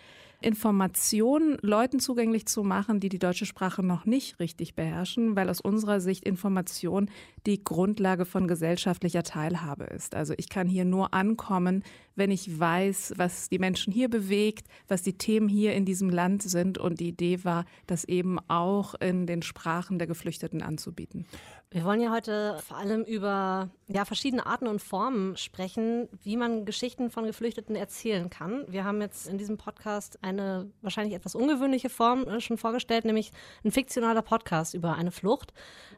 Informationen 0.42 1.58
Leuten 1.62 2.00
zugänglich 2.00 2.46
zu 2.46 2.64
machen, 2.64 3.00
die 3.00 3.10
die 3.10 3.20
deutsche 3.20 3.46
Sprache 3.46 3.82
noch 3.82 4.06
nicht 4.06 4.40
richtig 4.40 4.76
beherrschen, 4.76 5.36
weil 5.36 5.50
aus 5.50 5.62
unserer 5.62 6.00
Sicht 6.00 6.26
Information 6.26 7.10
die 7.48 7.64
Grundlage 7.64 8.26
von 8.26 8.48
gesellschaftlicher 8.48 9.24
Teilhabe 9.24 9.86
ist. 9.86 10.14
Also 10.14 10.34
ich 10.38 10.50
kann 10.50 10.68
hier 10.68 10.86
nur 10.86 11.14
ankommen, 11.14 11.84
wenn 12.16 12.30
ich 12.30 12.60
weiß, 12.60 13.14
was 13.16 13.48
die 13.48 13.58
Menschen 13.58 13.94
hier 13.94 14.10
bewegt, 14.10 14.68
was 14.88 15.02
die 15.02 15.18
Themen 15.18 15.48
hier 15.48 15.74
in 15.74 15.86
diesem 15.86 16.10
Land 16.10 16.44
sind. 16.44 16.78
Und 16.78 17.00
die 17.00 17.08
Idee 17.08 17.44
war, 17.46 17.66
das 17.86 18.04
eben 18.04 18.38
auch 18.50 18.96
in 18.96 19.28
den 19.28 19.44
Sprachen 19.44 19.98
der 19.98 20.08
Geflüchteten 20.08 20.62
anzubieten. 20.62 21.26
Wir 21.70 21.84
wollen 21.84 22.00
ja 22.00 22.12
heute 22.12 22.58
vor 22.66 22.78
allem 22.78 23.04
über 23.04 23.70
ja, 23.88 24.06
verschiedene 24.06 24.46
Arten 24.46 24.68
und 24.68 24.82
Formen 24.82 25.36
sprechen, 25.36 26.08
wie 26.24 26.38
man 26.38 26.64
Geschichten 26.64 27.10
von 27.10 27.26
Geflüchteten 27.26 27.76
erzählen 27.76 28.30
kann. 28.30 28.64
Wir 28.70 28.86
haben 28.86 29.02
jetzt 29.02 29.28
in 29.28 29.38
diesem 29.38 29.58
Podcast 29.58 30.18
eine 30.22 30.72
wahrscheinlich 30.82 31.14
etwas 31.14 31.36
ungewöhnliche 31.36 31.90
Form 31.90 32.24
äh, 32.24 32.40
schon 32.40 32.58
vorgestellt, 32.58 33.04
nämlich 33.04 33.34
ein 33.66 33.72
fiktionaler 33.72 34.22
Podcast 34.22 34.76
über 34.76 34.96
eine 34.96 35.12
Flucht. 35.12 35.54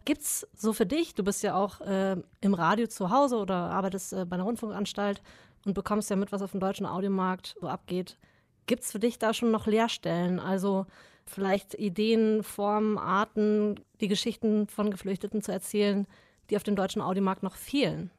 Gibt 0.05 0.21
es 0.21 0.47
so 0.55 0.73
für 0.73 0.87
dich, 0.87 1.13
du 1.13 1.23
bist 1.23 1.38
ja 1.43 1.55
auch 1.55 1.81
äh, 1.81 2.17
im 2.41 2.53
Radio 2.53 2.87
zu 2.87 3.09
Hause 3.09 3.37
oder 3.37 3.55
arbeitest 3.55 4.13
äh, 4.13 4.25
bei 4.25 4.35
einer 4.35 4.43
Rundfunkanstalt 4.43 5.21
und 5.65 5.73
bekommst 5.73 6.09
ja 6.09 6.15
mit, 6.15 6.31
was 6.31 6.41
auf 6.41 6.51
dem 6.51 6.59
deutschen 6.59 6.85
Audiomarkt 6.85 7.55
so 7.59 7.67
abgeht. 7.67 8.17
Gibt 8.65 8.83
es 8.83 8.91
für 8.91 8.99
dich 8.99 9.19
da 9.19 9.33
schon 9.33 9.51
noch 9.51 9.67
Leerstellen? 9.67 10.39
Also 10.39 10.85
vielleicht 11.25 11.75
Ideen, 11.75 12.43
Formen, 12.43 12.97
Arten, 12.97 13.79
die 14.01 14.07
Geschichten 14.07 14.67
von 14.67 14.91
Geflüchteten 14.91 15.41
zu 15.41 15.51
erzählen, 15.51 16.07
die 16.49 16.55
auf 16.55 16.63
dem 16.63 16.75
deutschen 16.75 17.01
Audiomarkt 17.01 17.43
noch 17.43 17.55
fehlen? 17.55 18.11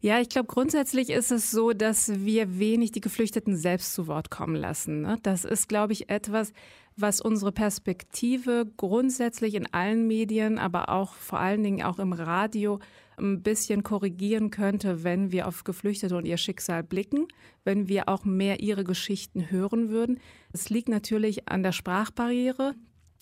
Ja, 0.00 0.20
ich 0.20 0.28
glaube, 0.28 0.48
grundsätzlich 0.48 1.10
ist 1.10 1.32
es 1.32 1.50
so, 1.50 1.72
dass 1.72 2.24
wir 2.24 2.58
wenig 2.58 2.92
die 2.92 3.00
Geflüchteten 3.00 3.56
selbst 3.56 3.94
zu 3.94 4.06
Wort 4.06 4.30
kommen 4.30 4.56
lassen. 4.56 5.00
Ne? 5.00 5.18
Das 5.22 5.44
ist, 5.44 5.68
glaube 5.68 5.92
ich, 5.92 6.10
etwas, 6.10 6.52
was 6.96 7.20
unsere 7.20 7.52
Perspektive 7.52 8.66
grundsätzlich 8.76 9.54
in 9.54 9.72
allen 9.72 10.06
Medien, 10.06 10.58
aber 10.58 10.88
auch 10.90 11.14
vor 11.14 11.40
allen 11.40 11.62
Dingen 11.62 11.82
auch 11.82 11.98
im 11.98 12.12
Radio 12.12 12.78
ein 13.16 13.42
bisschen 13.42 13.82
korrigieren 13.82 14.50
könnte, 14.50 15.04
wenn 15.04 15.32
wir 15.32 15.46
auf 15.46 15.64
Geflüchtete 15.64 16.16
und 16.16 16.26
ihr 16.26 16.36
Schicksal 16.36 16.82
blicken, 16.82 17.26
wenn 17.64 17.88
wir 17.88 18.08
auch 18.08 18.24
mehr 18.24 18.60
ihre 18.60 18.84
Geschichten 18.84 19.50
hören 19.50 19.88
würden. 19.88 20.20
Es 20.52 20.70
liegt 20.70 20.88
natürlich 20.88 21.48
an 21.48 21.62
der 21.62 21.72
Sprachbarriere. 21.72 22.74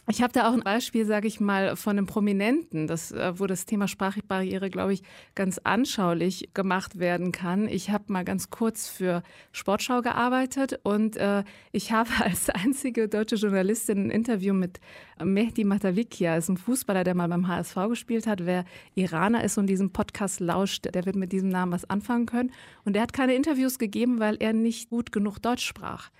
Ich 0.08 0.20
habe 0.20 0.32
da 0.32 0.48
auch 0.48 0.52
ein 0.52 0.64
Beispiel, 0.64 1.06
sage 1.06 1.28
ich 1.28 1.38
mal, 1.38 1.76
von 1.76 1.96
einem 1.96 2.06
Prominenten, 2.06 2.88
das, 2.88 3.12
äh, 3.12 3.38
wo 3.38 3.46
das 3.46 3.66
Thema 3.66 3.86
Sprachbarriere, 3.86 4.68
glaube 4.68 4.94
ich, 4.94 5.04
ganz 5.36 5.58
anschaulich 5.58 6.50
gemacht 6.54 6.98
werden 6.98 7.30
kann. 7.30 7.68
Ich 7.68 7.90
habe 7.90 8.12
mal 8.12 8.24
ganz 8.24 8.50
kurz 8.50 8.88
für 8.88 9.22
Sportschau 9.52 10.02
gearbeitet 10.02 10.80
und 10.82 11.16
äh, 11.16 11.44
ich 11.70 11.92
habe 11.92 12.10
als 12.18 12.50
einzige 12.50 13.08
deutsche 13.08 13.36
Journalistin 13.36 14.06
ein 14.06 14.10
Interview 14.10 14.54
mit 14.54 14.80
Mehdi 15.22 15.62
Matavikia, 15.62 16.36
ist 16.36 16.48
ein 16.48 16.56
Fußballer, 16.56 17.04
der 17.04 17.14
mal 17.14 17.28
beim 17.28 17.46
HSV 17.46 17.76
gespielt 17.88 18.26
hat. 18.26 18.44
Wer 18.44 18.64
Iraner 18.96 19.44
ist 19.44 19.56
und 19.56 19.68
diesen 19.68 19.92
Podcast 19.92 20.40
lauscht, 20.40 20.92
der 20.92 21.06
wird 21.06 21.14
mit 21.14 21.30
diesem 21.30 21.48
Namen 21.48 21.70
was 21.70 21.88
anfangen 21.88 22.26
können. 22.26 22.50
Und 22.84 22.96
er 22.96 23.02
hat 23.02 23.12
keine 23.12 23.34
Interviews 23.34 23.78
gegeben, 23.78 24.18
weil 24.18 24.36
er 24.40 24.52
nicht 24.52 24.90
gut 24.90 25.12
genug 25.12 25.38
Deutsch 25.38 25.64
sprach 25.64 26.10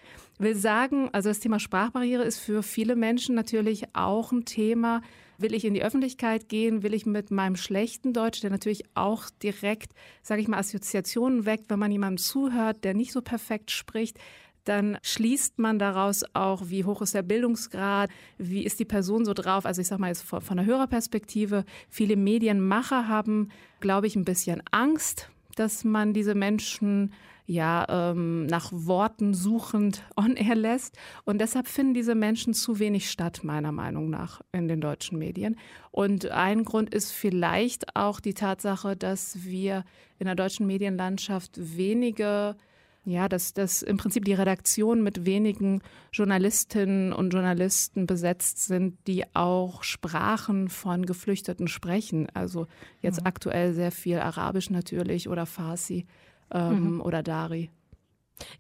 will 0.43 0.57
sagen, 0.57 1.09
also 1.13 1.29
das 1.29 1.41
Thema 1.41 1.59
Sprachbarriere 1.59 2.23
ist 2.23 2.39
für 2.39 2.63
viele 2.63 2.97
Menschen 2.97 3.35
natürlich 3.35 3.85
auch 3.95 4.33
ein 4.33 4.45
Thema. 4.45 5.03
Will 5.39 5.55
ich 5.55 5.65
in 5.65 5.75
die 5.75 5.83
Öffentlichkeit 5.83 6.49
gehen? 6.49 6.83
Will 6.83 6.95
ich 6.95 7.07
mit 7.07 7.31
meinem 7.31 7.57
schlechten 7.57 8.13
Deutsch, 8.13 8.41
der 8.41 8.51
natürlich 8.51 8.85
auch 8.95 9.31
direkt, 9.43 9.93
sage 10.23 10.41
ich 10.41 10.49
mal, 10.49 10.59
Assoziationen 10.59 11.47
weckt, 11.47 11.71
wenn 11.71 11.79
man 11.79 11.91
jemandem 11.91 12.19
zuhört, 12.19 12.85
der 12.85 12.95
nicht 12.95 13.13
so 13.13 13.23
perfekt 13.23 13.71
spricht, 13.71 14.19
dann 14.65 14.99
schließt 15.03 15.59
man 15.59 15.79
daraus 15.81 16.23
auch, 16.35 16.63
wie 16.67 16.85
hoch 16.85 17.03
ist 17.03 17.15
der 17.15 17.23
Bildungsgrad, 17.23 18.11
wie 18.39 18.65
ist 18.65 18.79
die 18.79 18.85
Person 18.85 19.25
so 19.25 19.35
drauf. 19.35 19.67
Also 19.67 19.81
ich 19.81 19.89
sage 19.89 20.01
mal 20.01 20.09
jetzt 20.09 20.23
von, 20.23 20.41
von 20.41 20.57
der 20.57 20.67
Hörerperspektive, 20.67 21.65
viele 21.89 22.17
Medienmacher 22.17 23.09
haben, 23.09 23.49
glaube 23.81 24.07
ich, 24.07 24.15
ein 24.15 24.25
bisschen 24.25 24.63
Angst, 24.71 25.32
dass 25.55 25.85
man 25.85 26.13
diese 26.13 26.35
Menschen 26.35 27.13
ja 27.47 27.87
ähm, 27.89 28.47
nach 28.47 28.71
Worten 28.73 29.35
suchend 29.35 30.05
on 30.17 30.37
air 30.37 30.55
lässt. 30.55 30.97
Und 31.25 31.41
deshalb 31.41 31.67
finden 31.69 31.95
diese 31.95 32.15
Menschen 32.15 32.55
zu 32.55 32.79
wenig 32.79 33.11
statt, 33.11 33.41
meiner 33.43 33.73
Meinung 33.73 34.11
nach, 34.11 34.41
in 34.53 34.69
den 34.69 34.81
deutschen 34.81 35.19
Medien. 35.19 35.57
Und 35.91 36.31
ein 36.31 36.65
Grund 36.65 36.95
ist 36.95 37.13
vielleicht 37.13 37.97
auch 37.97 38.21
die 38.21 38.35
Tatsache, 38.35 38.97
dass 38.97 39.45
wir 39.45 39.85
in 40.19 40.27
der 40.27 40.35
deutschen 40.35 40.67
Medienlandschaft 40.67 41.53
wenige 41.57 42.57
ja, 43.05 43.29
dass, 43.29 43.53
dass 43.53 43.83
im 43.83 43.97
Prinzip 43.97 44.25
die 44.25 44.35
Redaktion 44.35 45.03
mit 45.03 45.27
wenigen 45.27 45.83
Journalistinnen 46.13 47.13
und 47.13 47.31
Journalisten 47.31 48.07
besetzt 48.07 48.65
sind, 48.65 48.97
die 49.09 49.25
auch 49.35 49.83
Sprachen 49.83 50.69
von 50.69 51.05
Geflüchteten 51.05 51.67
sprechen. 51.67 52.29
Also 52.35 52.67
jetzt 53.01 53.21
mhm. 53.21 53.27
aktuell 53.27 53.75
sehr 53.75 53.91
viel 53.91 54.19
Arabisch 54.19 54.71
natürlich 54.71 55.29
oder 55.29 55.47
Farsi 55.47 56.07
ähm, 56.53 56.95
mhm. 56.95 57.01
oder 57.01 57.25
Dari. 57.25 57.71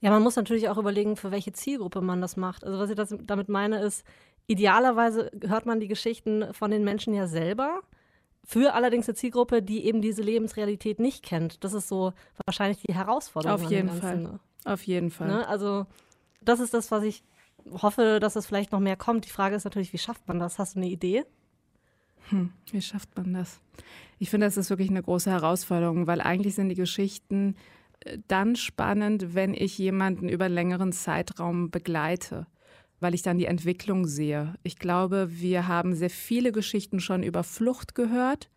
Ja, 0.01 0.11
man 0.11 0.23
muss 0.23 0.37
natürlich 0.37 0.69
auch 0.69 0.79
überlegen, 0.79 1.17
für 1.17 1.31
welche 1.31 1.53
Zielgruppe 1.53 2.01
man 2.01 2.21
das 2.21 2.37
macht. 2.37 2.65
Also 2.65 2.79
was 2.79 2.91
ich 2.91 2.97
das, 2.97 3.15
damit 3.23 3.49
meine 3.49 3.81
ist, 3.81 4.05
idealerweise 4.49 5.31
hört 5.47 5.67
man 5.67 5.79
die 5.79 5.89
Geschichten 5.89 6.53
von 6.53 6.71
den 6.71 6.83
Menschen 6.83 7.15
ja 7.15 7.29
selber. 7.29 7.81
Für 8.45 8.75
allerdings 8.75 9.09
eine 9.09 9.15
Zielgruppe, 9.15 9.63
die 9.63 9.85
eben 9.85 10.03
diese 10.03 10.23
Lebensrealität 10.23 10.99
nicht 10.99 11.25
kennt. 11.25 11.63
Das 11.65 11.75
ist 11.75 11.89
so 11.89 12.13
wahrscheinlich 12.45 12.83
die 12.87 12.95
Herausforderung. 12.95 13.65
Auf 13.65 13.71
jeden 13.71 13.91
Fall. 13.91 14.19
Ne? 14.19 14.41
Auf 14.65 14.83
jeden 14.83 15.11
Fall. 15.11 15.29
Ne? 15.29 15.49
Also 15.49 15.87
das 16.41 16.61
ist 16.61 16.75
das, 16.75 16.91
was 16.91 17.05
ich 17.05 17.23
hoffe, 17.71 18.19
dass 18.21 18.37
es 18.37 18.47
vielleicht 18.47 18.73
noch 18.73 18.81
mehr 18.81 18.97
kommt. 18.97 19.27
Die 19.27 19.31
Frage 19.31 19.55
ist 19.55 19.65
natürlich, 19.65 19.93
wie 19.93 19.99
schafft 19.99 20.27
man 20.27 20.39
das? 20.39 20.59
Hast 20.59 20.75
du 20.75 20.81
eine 20.81 20.89
Idee? 20.89 21.25
Hm, 22.31 22.53
wie 22.71 22.83
schafft 22.83 23.17
man 23.17 23.33
das? 23.33 23.61
Ich 24.19 24.31
finde, 24.31 24.47
das 24.47 24.57
ist 24.57 24.71
wirklich 24.71 24.91
eine 24.91 25.03
große 25.03 25.31
Herausforderung, 25.31 26.07
weil 26.07 26.21
eigentlich 26.21 26.55
sind 26.55 26.69
die 26.69 26.75
Geschichten 26.75 27.57
dann 28.29 28.57
spannend, 28.57 29.35
wenn 29.35 29.55
ich 29.55 29.79
jemanden 29.79 30.29
über 30.29 30.47
einen 30.47 30.55
längeren 30.55 30.93
Zeitraum 30.93 31.71
begleite, 31.71 32.47
weil 33.03 33.15
ich 33.15 33.23
dann 33.23 33.37
die 33.37 33.47
Entwicklung 33.47 34.07
sehe. 34.07 34.55
Ich 34.63 34.79
glaube, 34.79 35.29
wir 35.31 35.69
haben 35.69 35.95
sehr 35.95 36.11
viele 36.11 36.53
Geschichten 36.53 37.01
schon 37.01 37.23
über 37.23 37.43
Flucht 37.43 37.95
gehört. 37.95 38.49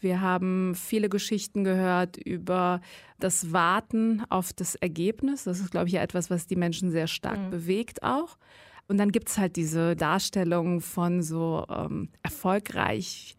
Wir 0.00 0.22
haben 0.22 0.74
viele 0.74 1.10
Geschichten 1.10 1.62
gehört 1.62 2.16
über 2.16 2.80
das 3.18 3.52
Warten 3.52 4.22
auf 4.30 4.52
das 4.54 4.74
Ergebnis. 4.74 5.44
Das 5.44 5.60
ist, 5.60 5.70
glaube 5.70 5.88
ich, 5.88 5.94
etwas, 5.94 6.30
was 6.30 6.46
die 6.46 6.56
Menschen 6.56 6.90
sehr 6.90 7.06
stark 7.06 7.38
mhm. 7.38 7.50
bewegt 7.50 8.02
auch. 8.02 8.38
Und 8.88 8.96
dann 8.96 9.12
gibt 9.12 9.28
es 9.28 9.38
halt 9.38 9.56
diese 9.56 9.94
Darstellung 9.94 10.80
von 10.80 11.22
so 11.22 11.66
ähm, 11.68 12.08
erfolgreich 12.22 13.36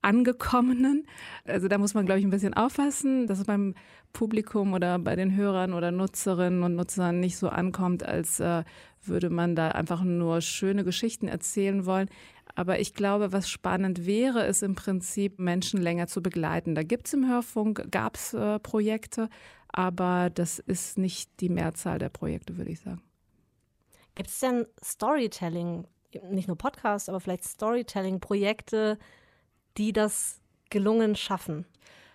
Angekommenen. 0.00 1.04
Also 1.44 1.66
da 1.66 1.78
muss 1.78 1.94
man, 1.94 2.06
glaube 2.06 2.20
ich, 2.20 2.24
ein 2.24 2.30
bisschen 2.30 2.54
aufpassen, 2.54 3.26
dass 3.26 3.40
es 3.40 3.44
beim 3.44 3.74
Publikum 4.16 4.72
oder 4.72 4.98
bei 4.98 5.14
den 5.14 5.36
Hörern 5.36 5.74
oder 5.74 5.90
Nutzerinnen 5.90 6.62
und 6.62 6.74
Nutzern 6.74 7.20
nicht 7.20 7.36
so 7.36 7.50
ankommt, 7.50 8.02
als 8.02 8.40
äh, 8.40 8.64
würde 9.04 9.28
man 9.28 9.54
da 9.54 9.68
einfach 9.68 10.02
nur 10.02 10.40
schöne 10.40 10.84
Geschichten 10.84 11.28
erzählen 11.28 11.84
wollen. 11.84 12.08
Aber 12.54 12.80
ich 12.80 12.94
glaube, 12.94 13.32
was 13.32 13.50
spannend 13.50 14.06
wäre, 14.06 14.46
ist 14.46 14.62
im 14.62 14.74
Prinzip, 14.74 15.38
Menschen 15.38 15.82
länger 15.82 16.06
zu 16.06 16.22
begleiten. 16.22 16.74
Da 16.74 16.82
gibt 16.82 17.08
es 17.08 17.12
im 17.12 17.28
Hörfunk, 17.28 17.88
gab 17.90 18.16
es 18.16 18.32
äh, 18.32 18.58
Projekte, 18.58 19.28
aber 19.68 20.30
das 20.30 20.60
ist 20.60 20.96
nicht 20.96 21.38
die 21.40 21.50
Mehrzahl 21.50 21.98
der 21.98 22.08
Projekte, 22.08 22.56
würde 22.56 22.70
ich 22.70 22.80
sagen. 22.80 23.02
Gibt 24.14 24.30
es 24.30 24.40
denn 24.40 24.64
Storytelling, 24.82 25.86
nicht 26.30 26.48
nur 26.48 26.56
Podcasts, 26.56 27.10
aber 27.10 27.20
vielleicht 27.20 27.44
Storytelling-Projekte, 27.44 28.98
die 29.76 29.92
das 29.92 30.40
gelungen 30.70 31.16
schaffen? 31.16 31.66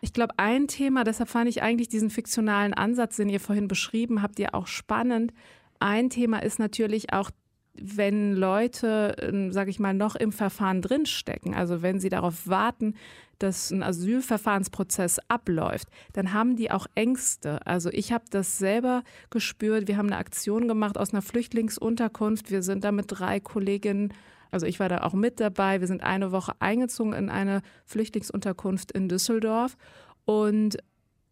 Ich 0.02 0.14
glaube, 0.14 0.34
ein 0.38 0.68
Thema, 0.68 1.04
deshalb 1.04 1.30
fand 1.30 1.48
ich 1.48 1.62
eigentlich 1.62 1.88
diesen 1.88 2.10
fiktionalen 2.10 2.74
Ansatz, 2.74 3.18
den 3.18 3.30
ihr 3.30 3.40
vorhin 3.40 3.68
beschrieben 3.68 4.22
habt, 4.22 4.40
ja 4.40 4.50
auch 4.54 4.68
spannend. 4.68 5.32
Ein 5.80 6.10
Thema 6.10 6.40
ist 6.40 6.60
natürlich 6.60 7.14
auch 7.14 7.32
wenn 7.74 8.34
Leute, 8.34 9.16
ähm, 9.20 9.52
sage 9.52 9.70
ich 9.70 9.80
mal, 9.80 9.94
noch 9.94 10.16
im 10.16 10.32
Verfahren 10.32 10.82
drinstecken, 10.82 11.54
also 11.54 11.82
wenn 11.82 12.00
sie 12.00 12.10
darauf 12.10 12.48
warten, 12.48 12.96
dass 13.40 13.72
ein 13.72 13.82
Asylverfahrensprozess 13.82 15.20
abläuft, 15.28 15.88
dann 16.14 16.34
haben 16.34 16.56
die 16.56 16.70
auch 16.70 16.86
Ängste. 16.94 17.66
Also 17.66 17.90
ich 17.92 18.12
habe 18.12 18.26
das 18.30 18.60
selber 18.60 19.04
gespürt. 19.32 19.88
Wir 19.88 19.98
haben 19.98 20.08
eine 20.08 20.18
Aktion 20.18 20.68
gemacht 20.68 20.98
aus 20.98 21.12
einer 21.12 21.24
Flüchtlingsunterkunft. 21.24 22.52
Wir 22.52 22.62
sind 22.62 22.84
da 22.84 22.92
mit 22.92 23.06
drei 23.08 23.40
Kolleginnen, 23.40 24.14
also 24.52 24.66
ich 24.66 24.80
war 24.80 24.90
da 24.90 25.00
auch 25.00 25.14
mit 25.14 25.40
dabei. 25.40 25.80
Wir 25.80 25.88
sind 25.88 26.04
eine 26.04 26.32
Woche 26.32 26.54
eingezogen 26.60 27.14
in 27.14 27.30
eine 27.30 27.62
Flüchtlingsunterkunft 27.86 28.92
in 28.92 29.10
Düsseldorf 29.10 29.78
und 30.26 30.78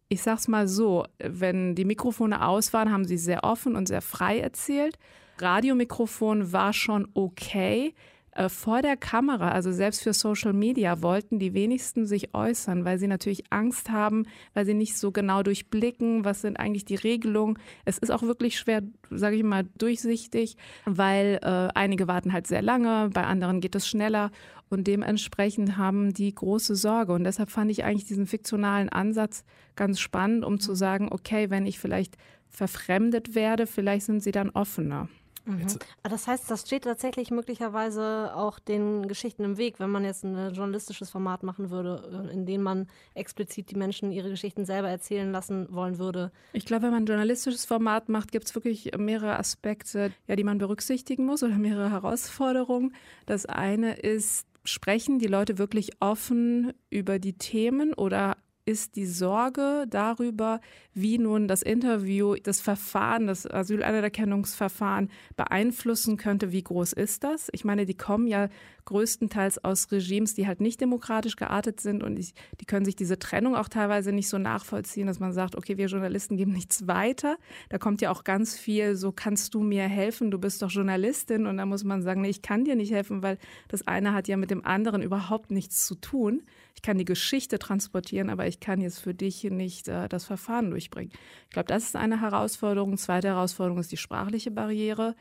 ich 0.08 0.22
sag's 0.22 0.48
mal 0.48 0.66
so, 0.66 1.04
wenn 1.22 1.76
die 1.76 1.84
Mikrofone 1.84 2.44
aus 2.44 2.72
waren, 2.72 2.90
haben 2.90 3.04
sie 3.04 3.16
sehr 3.16 3.44
offen 3.44 3.76
und 3.76 3.86
sehr 3.86 4.02
frei 4.02 4.40
erzählt. 4.40 4.98
Radiomikrofon 5.38 6.52
war 6.52 6.72
schon 6.72 7.08
okay. 7.14 7.94
Äh, 8.32 8.48
vor 8.48 8.80
der 8.80 8.96
Kamera, 8.96 9.50
also 9.50 9.72
selbst 9.72 10.02
für 10.02 10.12
Social 10.12 10.52
Media, 10.52 11.02
wollten 11.02 11.38
die 11.38 11.52
wenigsten 11.52 12.06
sich 12.06 12.32
äußern, 12.34 12.84
weil 12.84 12.98
sie 12.98 13.08
natürlich 13.08 13.44
Angst 13.50 13.90
haben, 13.90 14.24
weil 14.54 14.64
sie 14.64 14.74
nicht 14.74 14.96
so 14.96 15.10
genau 15.10 15.42
durchblicken, 15.42 16.24
was 16.24 16.42
sind 16.42 16.58
eigentlich 16.58 16.84
die 16.84 16.94
Regelungen. 16.94 17.58
Es 17.84 17.98
ist 17.98 18.10
auch 18.10 18.22
wirklich 18.22 18.58
schwer, 18.58 18.82
sage 19.10 19.36
ich 19.36 19.42
mal, 19.42 19.64
durchsichtig, 19.78 20.56
weil 20.84 21.40
äh, 21.42 21.68
einige 21.74 22.06
warten 22.06 22.32
halt 22.32 22.46
sehr 22.46 22.62
lange, 22.62 23.10
bei 23.12 23.24
anderen 23.24 23.60
geht 23.60 23.74
es 23.74 23.88
schneller 23.88 24.30
und 24.68 24.86
dementsprechend 24.86 25.76
haben 25.76 26.14
die 26.14 26.32
große 26.32 26.76
Sorge. 26.76 27.12
Und 27.12 27.24
deshalb 27.24 27.50
fand 27.50 27.70
ich 27.72 27.82
eigentlich 27.82 28.06
diesen 28.06 28.28
fiktionalen 28.28 28.88
Ansatz 28.88 29.44
ganz 29.74 29.98
spannend, 29.98 30.44
um 30.44 30.60
zu 30.60 30.74
sagen, 30.74 31.08
okay, 31.10 31.50
wenn 31.50 31.66
ich 31.66 31.80
vielleicht 31.80 32.16
verfremdet 32.48 33.34
werde, 33.34 33.66
vielleicht 33.66 34.06
sind 34.06 34.22
sie 34.22 34.32
dann 34.32 34.50
offener. 34.50 35.08
Mhm. 35.44 35.66
Ah, 36.02 36.08
das 36.08 36.26
heißt, 36.26 36.50
das 36.50 36.62
steht 36.62 36.84
tatsächlich 36.84 37.30
möglicherweise 37.30 38.32
auch 38.34 38.58
den 38.58 39.08
Geschichten 39.08 39.44
im 39.44 39.56
Weg, 39.56 39.80
wenn 39.80 39.90
man 39.90 40.04
jetzt 40.04 40.24
ein 40.24 40.52
journalistisches 40.52 41.10
Format 41.10 41.42
machen 41.42 41.70
würde, 41.70 42.28
äh, 42.28 42.32
in 42.32 42.46
dem 42.46 42.62
man 42.62 42.88
explizit 43.14 43.70
die 43.70 43.76
Menschen 43.76 44.12
ihre 44.12 44.30
Geschichten 44.30 44.64
selber 44.64 44.88
erzählen 44.88 45.30
lassen 45.32 45.66
wollen 45.70 45.98
würde. 45.98 46.30
Ich 46.52 46.66
glaube, 46.66 46.84
wenn 46.84 46.92
man 46.92 47.04
ein 47.04 47.06
journalistisches 47.06 47.64
Format 47.64 48.08
macht, 48.08 48.32
gibt 48.32 48.46
es 48.46 48.54
wirklich 48.54 48.92
mehrere 48.98 49.38
Aspekte, 49.38 50.12
ja, 50.26 50.36
die 50.36 50.44
man 50.44 50.58
berücksichtigen 50.58 51.24
muss 51.24 51.42
oder 51.42 51.56
mehrere 51.56 51.90
Herausforderungen. 51.90 52.94
Das 53.26 53.46
eine 53.46 53.94
ist, 53.94 54.46
sprechen 54.64 55.18
die 55.18 55.26
Leute 55.26 55.58
wirklich 55.58 55.90
offen 56.00 56.72
über 56.90 57.18
die 57.18 57.34
Themen 57.38 57.94
oder 57.94 58.36
ist 58.64 58.96
die 58.96 59.06
Sorge 59.06 59.86
darüber, 59.88 60.60
wie 60.94 61.18
nun 61.18 61.48
das 61.48 61.62
Interview, 61.62 62.36
das 62.42 62.60
Verfahren, 62.60 63.26
das 63.26 63.50
Asylanerkennungsverfahren 63.50 65.10
beeinflussen 65.36 66.16
könnte. 66.16 66.52
Wie 66.52 66.62
groß 66.62 66.92
ist 66.92 67.24
das? 67.24 67.48
Ich 67.52 67.64
meine, 67.64 67.86
die 67.86 67.96
kommen 67.96 68.26
ja 68.26 68.48
größtenteils 68.84 69.64
aus 69.64 69.90
Regimes, 69.92 70.34
die 70.34 70.46
halt 70.46 70.60
nicht 70.60 70.80
demokratisch 70.80 71.36
geartet 71.36 71.80
sind 71.80 72.02
und 72.02 72.18
ich, 72.18 72.34
die 72.60 72.64
können 72.64 72.84
sich 72.84 72.96
diese 72.96 73.18
Trennung 73.18 73.56
auch 73.56 73.68
teilweise 73.68 74.12
nicht 74.12 74.28
so 74.28 74.38
nachvollziehen, 74.38 75.06
dass 75.06 75.20
man 75.20 75.32
sagt, 75.32 75.56
okay, 75.56 75.76
wir 75.76 75.86
Journalisten 75.86 76.36
geben 76.36 76.52
nichts 76.52 76.86
weiter. 76.86 77.36
Da 77.68 77.78
kommt 77.78 78.00
ja 78.00 78.10
auch 78.10 78.24
ganz 78.24 78.58
viel, 78.58 78.96
so 78.96 79.12
kannst 79.12 79.54
du 79.54 79.62
mir 79.62 79.84
helfen, 79.84 80.30
du 80.30 80.38
bist 80.38 80.62
doch 80.62 80.70
Journalistin 80.70 81.46
und 81.46 81.56
da 81.56 81.66
muss 81.66 81.84
man 81.84 82.02
sagen, 82.02 82.22
nee, 82.22 82.30
ich 82.30 82.42
kann 82.42 82.64
dir 82.64 82.76
nicht 82.76 82.92
helfen, 82.92 83.22
weil 83.22 83.38
das 83.68 83.86
eine 83.86 84.12
hat 84.12 84.28
ja 84.28 84.36
mit 84.36 84.50
dem 84.50 84.64
anderen 84.64 85.02
überhaupt 85.02 85.50
nichts 85.50 85.86
zu 85.86 85.94
tun. 85.94 86.42
Ich 86.74 86.82
kann 86.82 86.98
die 86.98 87.04
Geschichte 87.04 87.58
transportieren, 87.58 88.30
aber 88.30 88.46
ich 88.46 88.60
kann 88.60 88.80
jetzt 88.80 89.00
für 89.00 89.14
dich 89.14 89.44
nicht 89.44 89.88
äh, 89.88 90.08
das 90.08 90.24
Verfahren 90.24 90.70
durchbringen. 90.70 91.12
Ich 91.44 91.50
glaube, 91.50 91.66
das 91.66 91.84
ist 91.84 91.96
eine 91.96 92.20
Herausforderung. 92.20 92.96
Zweite 92.96 93.28
Herausforderung 93.28 93.80
ist 93.80 93.92
die 93.92 93.96
sprachliche 93.96 94.50
Barriere. 94.50 95.14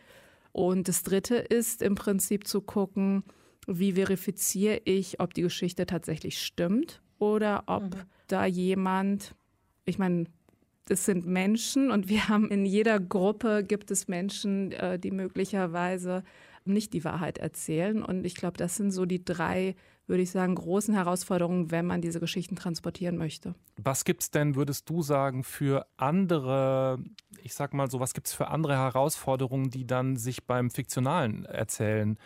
Und 0.52 0.88
das 0.88 1.04
dritte 1.04 1.36
ist 1.36 1.82
im 1.82 1.96
Prinzip 1.96 2.48
zu 2.48 2.62
gucken, 2.62 3.24
wie 3.70 3.94
verifiziere 3.94 4.82
ich, 4.86 5.20
ob 5.20 5.34
die 5.34 5.44
Geschichte 5.44 5.86
tatsächlich 5.86 6.42
stimmt 6.42 7.02
oder 7.20 7.64
ob 7.68 7.84
mhm. 7.84 8.02
da 8.28 8.46
jemand, 8.46 9.36
ich 9.86 10.00
meine, 10.00 10.26
es 10.90 11.06
sind 11.06 11.28
Menschen 11.28 11.92
und 11.92 12.10
wir 12.10 12.28
haben 12.30 12.50
in 12.50 12.66
jeder 12.66 13.00
Gruppe 13.00 13.64
gibt 13.64 13.92
es 13.92 14.08
Menschen, 14.08 14.72
äh, 14.72 14.98
die 14.98 15.12
möglicherweise 15.12 16.24
nicht 16.66 16.94
die 16.94 17.04
Wahrheit 17.04 17.38
erzählen. 17.38 18.04
Und 18.04 18.26
ich 18.26 18.36
glaube, 18.36 18.58
das 18.58 18.76
sind 18.76 18.92
so 18.92 19.06
die 19.06 19.24
drei, 19.24 19.76
würde 20.08 20.24
ich 20.24 20.32
sagen, 20.32 20.56
großen 20.56 20.94
Herausforderungen, 20.94 21.72
wenn 21.72 21.86
man 21.86 22.02
diese 22.02 22.20
Geschichten 22.20 22.56
transportieren 22.56 23.18
möchte. 23.18 23.56
Was 23.78 24.04
gibt 24.04 24.24
es 24.24 24.32
denn, 24.32 24.56
würdest 24.56 24.90
du 24.90 25.02
sagen, 25.02 25.44
für 25.44 25.86
andere, 25.98 27.00
ich 27.44 27.54
sag 27.54 27.74
mal 27.74 27.90
so, 27.90 28.00
was 28.00 28.14
gibt 28.14 28.28
es 28.28 28.34
für 28.34 28.48
andere 28.48 28.76
Herausforderungen, 28.76 29.70
die 29.70 29.86
dann 29.86 30.16
sich 30.16 30.46
beim 30.46 30.70
fiktionalen 30.70 31.46
Erzählen 31.46 32.18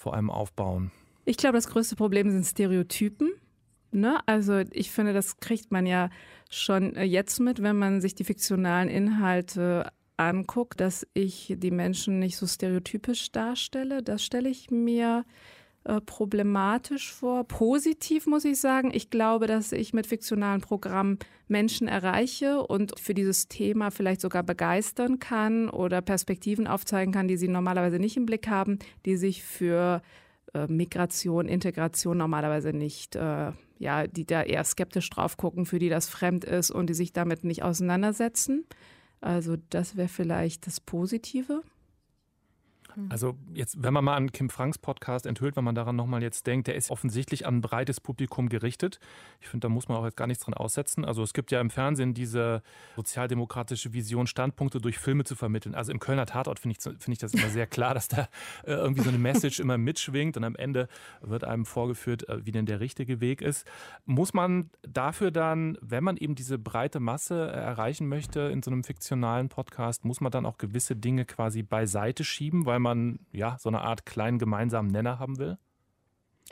vor 0.00 0.14
allem 0.14 0.30
aufbauen? 0.30 0.90
Ich 1.24 1.36
glaube, 1.36 1.58
das 1.58 1.68
größte 1.68 1.94
Problem 1.94 2.30
sind 2.30 2.44
Stereotypen. 2.44 3.30
Ne? 3.92 4.18
Also 4.26 4.62
ich 4.72 4.90
finde, 4.90 5.12
das 5.12 5.38
kriegt 5.40 5.70
man 5.70 5.86
ja 5.86 6.10
schon 6.48 6.96
äh, 6.96 7.04
jetzt 7.04 7.38
mit, 7.38 7.62
wenn 7.62 7.76
man 7.76 8.00
sich 8.00 8.14
die 8.14 8.24
fiktionalen 8.24 8.88
Inhalte 8.88 9.92
anguckt, 10.16 10.80
dass 10.80 11.06
ich 11.14 11.54
die 11.56 11.70
Menschen 11.70 12.18
nicht 12.18 12.36
so 12.36 12.46
stereotypisch 12.46 13.30
darstelle. 13.32 14.02
Das 14.02 14.24
stelle 14.24 14.48
ich 14.48 14.70
mir 14.70 15.24
problematisch 16.04 17.12
vor. 17.12 17.44
Positiv 17.44 18.26
muss 18.26 18.44
ich 18.44 18.60
sagen. 18.60 18.90
Ich 18.92 19.10
glaube, 19.10 19.46
dass 19.46 19.72
ich 19.72 19.94
mit 19.94 20.06
fiktionalen 20.06 20.60
Programmen 20.60 21.18
Menschen 21.48 21.88
erreiche 21.88 22.62
und 22.62 22.98
für 22.98 23.14
dieses 23.14 23.48
Thema 23.48 23.90
vielleicht 23.90 24.20
sogar 24.20 24.42
begeistern 24.42 25.18
kann 25.18 25.68
oder 25.70 26.02
Perspektiven 26.02 26.66
aufzeigen 26.66 27.12
kann, 27.12 27.28
die 27.28 27.36
sie 27.36 27.48
normalerweise 27.48 27.98
nicht 27.98 28.16
im 28.16 28.26
Blick 28.26 28.48
haben, 28.48 28.78
die 29.06 29.16
sich 29.16 29.42
für 29.42 30.02
äh, 30.54 30.66
Migration, 30.66 31.48
Integration 31.48 32.18
normalerweise 32.18 32.72
nicht, 32.72 33.16
äh, 33.16 33.52
ja, 33.78 34.06
die 34.06 34.26
da 34.26 34.42
eher 34.42 34.64
skeptisch 34.64 35.08
drauf 35.10 35.36
gucken, 35.36 35.64
für 35.64 35.78
die 35.78 35.88
das 35.88 36.08
fremd 36.08 36.44
ist 36.44 36.70
und 36.70 36.88
die 36.88 36.94
sich 36.94 37.12
damit 37.12 37.44
nicht 37.44 37.62
auseinandersetzen. 37.62 38.66
Also 39.20 39.56
das 39.70 39.96
wäre 39.96 40.08
vielleicht 40.08 40.66
das 40.66 40.80
Positive. 40.80 41.62
Mhm. 43.00 43.12
Also 43.12 43.36
jetzt, 43.54 43.82
wenn 43.82 43.92
man 43.92 44.04
mal 44.04 44.16
an 44.16 44.32
Kim 44.32 44.50
Franks 44.50 44.78
Podcast 44.78 45.26
enthüllt, 45.26 45.56
wenn 45.56 45.64
man 45.64 45.74
daran 45.74 45.96
nochmal 45.96 46.22
jetzt 46.22 46.46
denkt, 46.46 46.66
der 46.66 46.74
ist 46.74 46.90
offensichtlich 46.90 47.46
an 47.46 47.56
ein 47.56 47.60
breites 47.60 48.00
Publikum 48.00 48.48
gerichtet. 48.48 48.98
Ich 49.40 49.48
finde, 49.48 49.66
da 49.66 49.68
muss 49.68 49.88
man 49.88 49.98
auch 49.98 50.04
jetzt 50.04 50.16
gar 50.16 50.26
nichts 50.26 50.44
dran 50.44 50.54
aussetzen. 50.54 51.04
Also 51.04 51.22
es 51.22 51.32
gibt 51.32 51.50
ja 51.50 51.60
im 51.60 51.70
Fernsehen 51.70 52.14
diese 52.14 52.62
sozialdemokratische 52.96 53.92
Vision, 53.92 54.26
Standpunkte 54.26 54.80
durch 54.80 54.98
Filme 54.98 55.24
zu 55.24 55.36
vermitteln. 55.36 55.74
Also 55.74 55.92
im 55.92 56.00
Kölner 56.00 56.26
Tatort 56.26 56.58
finde 56.58 56.76
ich, 56.78 56.82
find 56.82 57.08
ich 57.08 57.18
das 57.18 57.34
immer 57.34 57.48
sehr 57.48 57.66
klar, 57.66 57.94
dass 57.94 58.08
da 58.08 58.28
äh, 58.64 58.72
irgendwie 58.72 59.02
so 59.02 59.10
eine 59.10 59.18
Message 59.18 59.60
immer 59.60 59.78
mitschwingt 59.78 60.36
und 60.36 60.44
am 60.44 60.56
Ende 60.56 60.88
wird 61.20 61.44
einem 61.44 61.64
vorgeführt, 61.64 62.28
äh, 62.28 62.44
wie 62.44 62.52
denn 62.52 62.66
der 62.66 62.80
richtige 62.80 63.20
Weg 63.20 63.42
ist. 63.42 63.66
Muss 64.04 64.34
man 64.34 64.70
dafür 64.82 65.30
dann, 65.30 65.78
wenn 65.80 66.04
man 66.04 66.16
eben 66.16 66.34
diese 66.34 66.58
breite 66.58 67.00
Masse 67.00 67.50
erreichen 67.50 68.08
möchte 68.08 68.40
in 68.40 68.62
so 68.62 68.70
einem 68.70 68.84
fiktionalen 68.84 69.48
Podcast, 69.48 70.04
muss 70.04 70.20
man 70.20 70.32
dann 70.32 70.46
auch 70.46 70.58
gewisse 70.58 70.96
Dinge 70.96 71.24
quasi 71.24 71.62
beiseite 71.62 72.24
schieben, 72.24 72.66
weil 72.66 72.70
weil 72.70 72.89
man 72.90 73.20
ja 73.32 73.56
so 73.58 73.68
eine 73.68 73.80
Art 73.82 74.06
kleinen 74.06 74.38
gemeinsamen 74.38 74.90
Nenner 74.90 75.18
haben 75.18 75.38
will? 75.38 75.58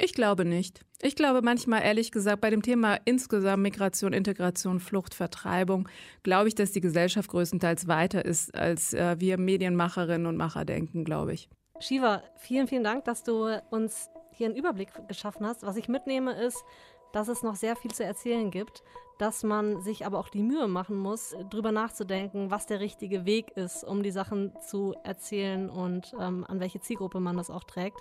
Ich 0.01 0.15
glaube 0.15 0.45
nicht. 0.45 0.85
Ich 1.03 1.17
glaube 1.17 1.43
manchmal, 1.43 1.83
ehrlich 1.83 2.13
gesagt, 2.13 2.41
bei 2.41 2.51
dem 2.51 2.63
Thema 2.63 2.99
insgesamt 3.05 3.63
Migration, 3.63 4.13
Integration, 4.13 4.79
Flucht, 4.79 5.15
Vertreibung, 5.15 5.89
glaube 6.23 6.49
ich, 6.49 6.55
dass 6.55 6.71
die 6.71 6.81
Gesellschaft 6.81 7.29
größtenteils 7.31 7.89
weiter 7.89 8.25
ist, 8.25 8.55
als 8.55 8.95
äh, 8.95 9.17
wir 9.19 9.39
Medienmacherinnen 9.39 10.27
und 10.27 10.37
Macher 10.37 10.65
denken, 10.65 11.05
glaube 11.05 11.33
ich. 11.33 11.49
Shiva, 11.81 12.23
vielen, 12.37 12.69
vielen 12.69 12.85
Dank, 12.85 13.05
dass 13.05 13.25
du 13.25 13.61
uns 13.71 14.09
hier 14.33 14.47
einen 14.47 14.57
Überblick 14.57 14.89
geschaffen 15.09 15.45
hast. 15.47 15.65
Was 15.65 15.77
ich 15.77 15.89
mitnehme 15.89 16.33
ist, 16.33 16.65
dass 17.13 17.29
es 17.29 17.43
noch 17.43 17.57
sehr 17.57 17.77
viel 17.77 17.93
zu 17.93 18.05
erzählen 18.05 18.51
gibt, 18.51 18.83
dass 19.19 19.43
man 19.43 19.81
sich 19.81 20.07
aber 20.07 20.19
auch 20.19 20.29
die 20.29 20.43
Mühe 20.43 20.69
machen 20.69 20.97
muss, 20.97 21.37
drüber 21.51 21.73
nachzudenken, 21.73 22.51
was 22.51 22.67
der 22.67 22.81
richtige 22.81 23.27
Weg 23.27 23.51
ist, 23.57 23.83
um 23.85 24.03
die 24.03 24.13
Sachen 24.13 24.53
zu 24.61 24.95
erzählen 25.03 25.69
und 25.69 26.15
ähm, 26.21 26.45
an 26.49 26.61
welche 26.61 26.81
Zielgruppe 26.81 27.21
man 27.21 27.37
das 27.37 27.51
auch 27.51 27.65
trägt. 27.65 28.01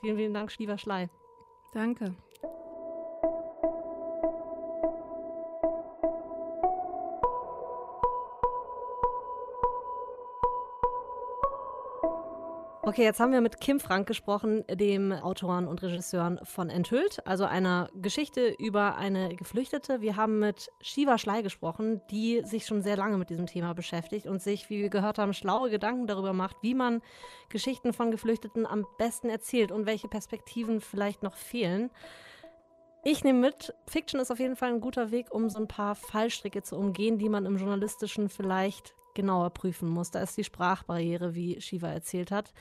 Vielen, 0.00 0.16
vielen 0.16 0.34
Dank, 0.34 0.50
Stieber 0.50 0.78
Schley. 0.78 1.08
Danke. 1.72 2.14
Okay, 12.96 13.04
jetzt 13.04 13.20
haben 13.20 13.32
wir 13.32 13.42
mit 13.42 13.60
Kim 13.60 13.78
Frank 13.78 14.08
gesprochen, 14.08 14.64
dem 14.70 15.12
Autoren 15.12 15.68
und 15.68 15.82
Regisseuren 15.82 16.40
von 16.44 16.70
Enthüllt, 16.70 17.20
also 17.26 17.44
einer 17.44 17.90
Geschichte 17.94 18.54
über 18.58 18.96
eine 18.96 19.36
Geflüchtete. 19.36 20.00
Wir 20.00 20.16
haben 20.16 20.38
mit 20.38 20.70
Shiva 20.80 21.18
Schley 21.18 21.42
gesprochen, 21.42 22.00
die 22.10 22.40
sich 22.46 22.64
schon 22.64 22.80
sehr 22.80 22.96
lange 22.96 23.18
mit 23.18 23.28
diesem 23.28 23.44
Thema 23.44 23.74
beschäftigt 23.74 24.24
und 24.24 24.40
sich, 24.40 24.70
wie 24.70 24.80
wir 24.80 24.88
gehört 24.88 25.18
haben, 25.18 25.34
schlaue 25.34 25.68
Gedanken 25.68 26.06
darüber 26.06 26.32
macht, 26.32 26.56
wie 26.62 26.72
man 26.72 27.02
Geschichten 27.50 27.92
von 27.92 28.10
Geflüchteten 28.10 28.64
am 28.64 28.86
besten 28.96 29.28
erzählt 29.28 29.72
und 29.72 29.84
welche 29.84 30.08
Perspektiven 30.08 30.80
vielleicht 30.80 31.22
noch 31.22 31.36
fehlen. 31.36 31.90
Ich 33.04 33.24
nehme 33.24 33.40
mit, 33.40 33.74
Fiction 33.86 34.20
ist 34.20 34.30
auf 34.30 34.40
jeden 34.40 34.56
Fall 34.56 34.72
ein 34.72 34.80
guter 34.80 35.10
Weg, 35.10 35.26
um 35.30 35.50
so 35.50 35.58
ein 35.58 35.68
paar 35.68 35.96
Fallstricke 35.96 36.62
zu 36.62 36.78
umgehen, 36.78 37.18
die 37.18 37.28
man 37.28 37.44
im 37.44 37.58
Journalistischen 37.58 38.30
vielleicht 38.30 38.94
genauer 39.16 39.50
prüfen 39.50 39.88
muss. 39.88 40.12
Da 40.12 40.20
ist 40.20 40.36
die 40.36 40.44
Sprachbarriere, 40.44 41.34
wie 41.34 41.60
Shiva 41.60 41.88
erzählt 41.88 42.30
hat. 42.30 42.52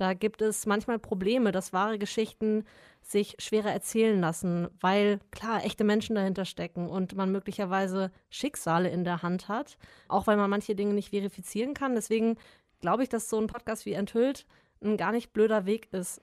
Da 0.00 0.14
gibt 0.14 0.40
es 0.40 0.64
manchmal 0.64 0.98
Probleme, 0.98 1.52
dass 1.52 1.74
wahre 1.74 1.98
Geschichten 1.98 2.64
sich 3.02 3.36
schwerer 3.38 3.70
erzählen 3.70 4.18
lassen, 4.18 4.68
weil 4.80 5.20
klar 5.30 5.62
echte 5.62 5.84
Menschen 5.84 6.14
dahinter 6.14 6.46
stecken 6.46 6.88
und 6.88 7.16
man 7.16 7.30
möglicherweise 7.30 8.10
Schicksale 8.30 8.88
in 8.88 9.04
der 9.04 9.22
Hand 9.22 9.48
hat, 9.48 9.76
auch 10.08 10.26
weil 10.26 10.38
man 10.38 10.48
manche 10.48 10.74
Dinge 10.74 10.94
nicht 10.94 11.10
verifizieren 11.10 11.74
kann. 11.74 11.94
Deswegen 11.94 12.38
glaube 12.80 13.02
ich, 13.02 13.10
dass 13.10 13.28
so 13.28 13.38
ein 13.38 13.46
Podcast 13.46 13.84
wie 13.84 13.92
Enthüllt 13.92 14.46
ein 14.82 14.96
gar 14.96 15.12
nicht 15.12 15.34
blöder 15.34 15.66
Weg 15.66 15.92
ist, 15.92 16.22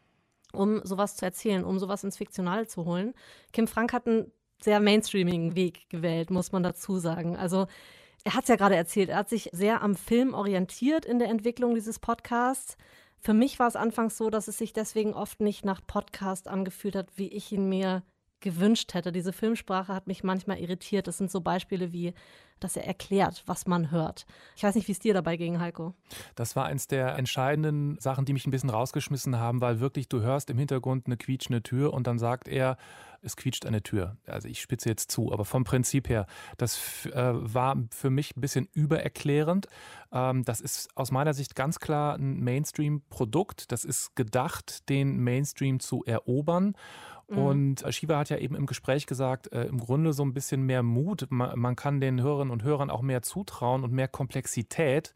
um 0.53 0.81
sowas 0.83 1.15
zu 1.15 1.25
erzählen, 1.25 1.63
um 1.63 1.77
sowas 1.77 2.03
ins 2.03 2.17
Fiktionale 2.17 2.65
zu 2.65 2.83
holen. 2.83 3.13
Kim 3.53 3.67
Frank 3.67 3.93
hat 3.93 4.07
einen 4.07 4.31
sehr 4.59 4.79
mainstreamigen 4.79 5.55
Weg 5.55 5.87
gewählt, 5.91 6.31
muss 6.31 6.51
man 6.51 6.63
dazu 6.63 6.97
sagen. 6.97 7.37
Also 7.37 7.67
er 8.23 8.33
hat 8.33 8.43
es 8.43 8.49
ja 8.49 8.55
gerade 8.55 8.75
erzählt, 8.75 9.09
er 9.09 9.17
hat 9.17 9.29
sich 9.29 9.49
sehr 9.53 9.83
am 9.83 9.95
Film 9.95 10.33
orientiert 10.33 11.05
in 11.05 11.19
der 11.19 11.29
Entwicklung 11.29 11.75
dieses 11.75 11.99
Podcasts. 11.99 12.75
Für 13.19 13.33
mich 13.33 13.59
war 13.59 13.67
es 13.67 13.75
anfangs 13.75 14.17
so, 14.17 14.29
dass 14.29 14.47
es 14.47 14.57
sich 14.57 14.73
deswegen 14.73 15.13
oft 15.13 15.39
nicht 15.39 15.65
nach 15.65 15.81
Podcast 15.85 16.47
angefühlt 16.47 16.95
hat, 16.95 17.09
wie 17.15 17.27
ich 17.27 17.51
ihn 17.51 17.67
mir 17.67 18.03
gewünscht 18.39 18.93
hätte. 18.93 19.11
Diese 19.11 19.33
Filmsprache 19.33 19.93
hat 19.93 20.07
mich 20.07 20.23
manchmal 20.23 20.59
irritiert. 20.59 21.07
Das 21.07 21.17
sind 21.17 21.31
so 21.31 21.41
Beispiele 21.41 21.91
wie, 21.91 22.13
dass 22.59 22.75
er 22.75 22.85
erklärt, 22.85 23.43
was 23.45 23.67
man 23.67 23.91
hört. 23.91 24.25
Ich 24.55 24.63
weiß 24.63 24.75
nicht, 24.75 24.87
wie 24.87 24.91
es 24.91 24.99
dir 24.99 25.13
dabei 25.13 25.37
ging, 25.37 25.59
Heiko. 25.59 25.93
Das 26.35 26.55
war 26.55 26.65
eins 26.65 26.87
der 26.87 27.17
entscheidenden 27.17 27.99
Sachen, 27.99 28.25
die 28.25 28.33
mich 28.33 28.45
ein 28.47 28.51
bisschen 28.51 28.69
rausgeschmissen 28.69 29.37
haben, 29.37 29.61
weil 29.61 29.79
wirklich 29.79 30.09
du 30.09 30.21
hörst 30.21 30.49
im 30.49 30.57
Hintergrund 30.57 31.05
eine 31.05 31.17
quietschende 31.17 31.63
Tür 31.63 31.93
und 31.93 32.07
dann 32.07 32.19
sagt 32.19 32.47
er, 32.47 32.77
es 33.21 33.35
quietscht 33.35 33.65
eine 33.65 33.81
Tür. 33.81 34.17
Also 34.25 34.47
ich 34.47 34.61
spitze 34.61 34.89
jetzt 34.89 35.11
zu, 35.11 35.31
aber 35.31 35.45
vom 35.45 35.63
Prinzip 35.63 36.09
her, 36.09 36.27
das 36.57 37.05
äh, 37.07 37.33
war 37.33 37.75
für 37.91 38.09
mich 38.09 38.35
ein 38.35 38.41
bisschen 38.41 38.67
übererklärend. 38.73 39.67
Ähm, 40.11 40.43
das 40.43 40.61
ist 40.61 40.89
aus 40.95 41.11
meiner 41.11 41.33
Sicht 41.33 41.55
ganz 41.55 41.79
klar 41.79 42.15
ein 42.15 42.39
Mainstream-Produkt. 42.43 43.71
Das 43.71 43.85
ist 43.85 44.15
gedacht, 44.15 44.87
den 44.89 45.19
Mainstream 45.23 45.79
zu 45.79 46.03
erobern. 46.05 46.75
Mhm. 47.29 47.37
Und 47.37 47.85
Shiva 47.89 48.17
hat 48.17 48.29
ja 48.29 48.37
eben 48.37 48.55
im 48.55 48.65
Gespräch 48.65 49.05
gesagt, 49.05 49.51
äh, 49.51 49.65
im 49.65 49.79
Grunde 49.79 50.13
so 50.13 50.23
ein 50.23 50.33
bisschen 50.33 50.63
mehr 50.63 50.83
Mut. 50.83 51.27
Man, 51.29 51.59
man, 51.59 51.75
kann 51.75 51.99
den 51.99 52.21
Hörerinnen 52.47 52.51
und 52.51 52.63
Hörern 52.63 52.89
auch 52.89 53.01
mehr 53.01 53.21
zutrauen 53.21 53.83
und 53.83 53.91
mehr 53.91 54.07
Komplexität. 54.07 55.13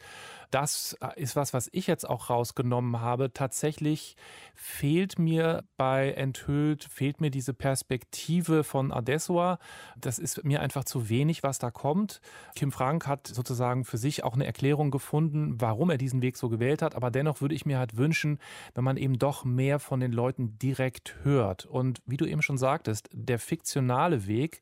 Das 0.51 0.97
äh, 1.01 1.21
ist 1.21 1.35
was, 1.35 1.53
was 1.53 1.69
ich 1.71 1.87
jetzt 1.87 2.07
auch 2.07 2.29
rausgenommen 2.29 2.99
habe. 2.99 3.31
Tatsächlich 3.31 4.15
fehlt 4.53 5.17
mir 5.17 5.63
bei 5.77 6.11
Enthüllt, 6.11 6.83
fehlt 6.83 7.21
mir 7.21 7.31
diese 7.31 7.53
Perspektive 7.53 8.63
von 8.63 8.91
Adesua. 8.91 9.59
Das 9.97 10.19
ist 10.19 10.43
mir 10.43 10.59
einfach 10.61 10.83
zu 10.83 11.09
wenig, 11.09 11.43
was 11.43 11.57
da 11.57 11.71
kommt. 11.71 12.19
Kim 12.55 12.71
Frank 12.71 13.07
hat 13.07 13.27
sozusagen 13.27 13.85
für 13.85 13.97
sich 13.97 14.23
auch 14.23 14.33
eine 14.33 14.45
Erklärung 14.45 14.91
gefunden, 14.91 15.55
warum 15.59 15.89
er 15.89 15.97
diesen 15.97 16.21
Weg 16.21 16.35
so 16.35 16.49
gewählt 16.49 16.81
hat. 16.81 16.95
Aber 16.95 17.11
dennoch 17.11 17.39
würde 17.39 17.55
ich 17.55 17.65
mir 17.65 17.79
halt 17.79 17.95
wünschen, 17.95 18.39
wenn 18.73 18.83
man 18.83 18.97
eben 18.97 19.17
doch 19.17 19.45
mehr 19.45 19.79
von 19.79 20.01
den 20.01 20.11
Leuten 20.11 20.59
direkt 20.59 21.15
hört. 21.23 21.65
Und 21.65 22.01
wie 22.05 22.17
du 22.17 22.25
eben 22.25 22.41
schon 22.41 22.57
sagtest, 22.57 23.09
der 23.13 23.39
fiktionale 23.39 24.27
Weg 24.27 24.59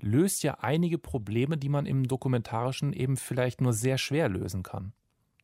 löst 0.00 0.42
ja 0.42 0.58
einige 0.60 0.98
Probleme, 0.98 1.56
die 1.56 1.68
man 1.68 1.86
im 1.86 2.06
dokumentarischen 2.06 2.92
eben 2.92 3.16
vielleicht 3.16 3.60
nur 3.60 3.72
sehr 3.72 3.98
schwer 3.98 4.28
lösen 4.28 4.62
kann. 4.62 4.92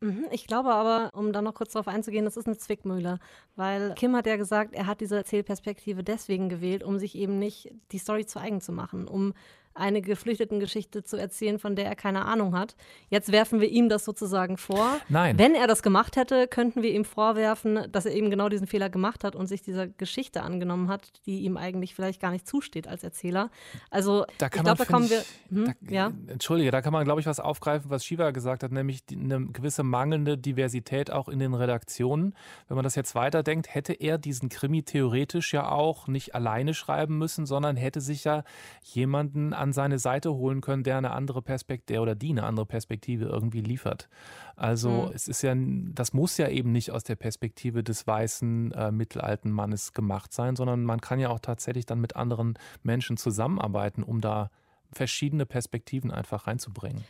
Mhm, 0.02 0.26
ich 0.32 0.48
glaube 0.48 0.74
aber, 0.74 1.10
um 1.16 1.32
da 1.32 1.40
noch 1.42 1.54
kurz 1.54 1.72
darauf 1.72 1.86
einzugehen, 1.86 2.24
das 2.24 2.36
ist 2.36 2.46
eine 2.46 2.58
Zwickmühle. 2.58 3.20
Weil 3.54 3.94
Kim 3.94 4.16
hat 4.16 4.26
ja 4.26 4.36
gesagt, 4.36 4.74
er 4.74 4.86
hat 4.86 5.00
diese 5.00 5.16
Erzählperspektive 5.16 6.02
deswegen 6.02 6.48
gewählt, 6.48 6.82
um 6.82 6.98
sich 6.98 7.14
eben 7.14 7.38
nicht 7.38 7.72
die 7.92 7.98
Story 7.98 8.26
zu 8.26 8.40
eigen 8.40 8.60
zu 8.60 8.72
machen, 8.72 9.06
um 9.06 9.32
eine 9.74 10.02
Geflüchtetengeschichte 10.02 11.02
zu 11.02 11.16
erzählen, 11.16 11.58
von 11.58 11.76
der 11.76 11.86
er 11.86 11.96
keine 11.96 12.24
Ahnung 12.24 12.56
hat. 12.56 12.76
Jetzt 13.08 13.32
werfen 13.32 13.60
wir 13.60 13.68
ihm 13.68 13.88
das 13.88 14.04
sozusagen 14.04 14.56
vor. 14.56 14.98
Nein. 15.08 15.38
Wenn 15.38 15.54
er 15.54 15.66
das 15.66 15.82
gemacht 15.82 16.16
hätte, 16.16 16.46
könnten 16.48 16.82
wir 16.82 16.90
ihm 16.92 17.04
vorwerfen, 17.04 17.86
dass 17.90 18.06
er 18.06 18.12
eben 18.12 18.30
genau 18.30 18.48
diesen 18.48 18.66
Fehler 18.66 18.90
gemacht 18.90 19.24
hat 19.24 19.36
und 19.36 19.46
sich 19.46 19.62
dieser 19.62 19.86
Geschichte 19.86 20.42
angenommen 20.42 20.88
hat, 20.88 21.12
die 21.26 21.40
ihm 21.40 21.56
eigentlich 21.56 21.94
vielleicht 21.94 22.20
gar 22.20 22.30
nicht 22.30 22.46
zusteht 22.46 22.88
als 22.88 23.04
Erzähler. 23.04 23.50
Also 23.90 24.24
da 24.38 24.46
ich 24.46 24.52
glaube, 24.52 24.76
da 24.76 24.84
kommen 24.84 25.10
wir. 25.10 25.22
Hm, 25.48 25.74
da, 25.80 25.92
ja? 25.92 26.12
Entschuldige, 26.26 26.70
da 26.70 26.82
kann 26.82 26.92
man, 26.92 27.04
glaube 27.04 27.20
ich, 27.20 27.26
was 27.26 27.40
aufgreifen, 27.40 27.90
was 27.90 28.04
Shiva 28.04 28.30
gesagt 28.30 28.62
hat, 28.62 28.72
nämlich 28.72 29.04
die, 29.06 29.16
eine 29.16 29.46
gewisse 29.46 29.82
mangelnde 29.82 30.38
Diversität 30.38 31.10
auch 31.10 31.28
in 31.28 31.38
den 31.38 31.54
Redaktionen. 31.54 32.34
Wenn 32.68 32.76
man 32.76 32.84
das 32.84 32.94
jetzt 32.94 33.14
weiterdenkt, 33.14 33.74
hätte 33.74 33.92
er 33.92 34.18
diesen 34.18 34.48
Krimi 34.48 34.82
theoretisch 34.82 35.52
ja 35.52 35.70
auch 35.70 36.06
nicht 36.08 36.34
alleine 36.34 36.74
schreiben 36.74 37.18
müssen, 37.18 37.46
sondern 37.46 37.76
hätte 37.76 38.00
sich 38.00 38.24
ja 38.24 38.44
jemanden 38.82 39.52
an 39.62 39.72
seine 39.72 39.98
Seite 39.98 40.34
holen 40.34 40.60
können, 40.60 40.82
der 40.82 40.98
eine 40.98 41.12
andere 41.12 41.40
Perspektive 41.40 42.00
oder 42.00 42.14
die 42.14 42.30
eine 42.30 42.42
andere 42.42 42.66
Perspektive 42.66 43.26
irgendwie 43.26 43.60
liefert. 43.60 44.08
Also 44.56 45.06
mhm. 45.06 45.12
es 45.14 45.28
ist 45.28 45.42
ja, 45.42 45.54
das 45.56 46.12
muss 46.12 46.36
ja 46.36 46.48
eben 46.48 46.72
nicht 46.72 46.90
aus 46.90 47.04
der 47.04 47.16
Perspektive 47.16 47.82
des 47.82 48.06
weißen 48.06 48.72
äh, 48.72 48.90
mittelalten 48.90 49.50
Mannes 49.50 49.92
gemacht 49.92 50.32
sein, 50.32 50.56
sondern 50.56 50.84
man 50.84 51.00
kann 51.00 51.20
ja 51.20 51.30
auch 51.30 51.40
tatsächlich 51.40 51.86
dann 51.86 52.00
mit 52.00 52.16
anderen 52.16 52.58
Menschen 52.82 53.16
zusammenarbeiten, 53.16 54.02
um 54.02 54.20
da 54.20 54.50
verschiedene 54.92 55.46
Perspektiven 55.46 56.10
einfach 56.10 56.46
reinzubringen. 56.46 57.04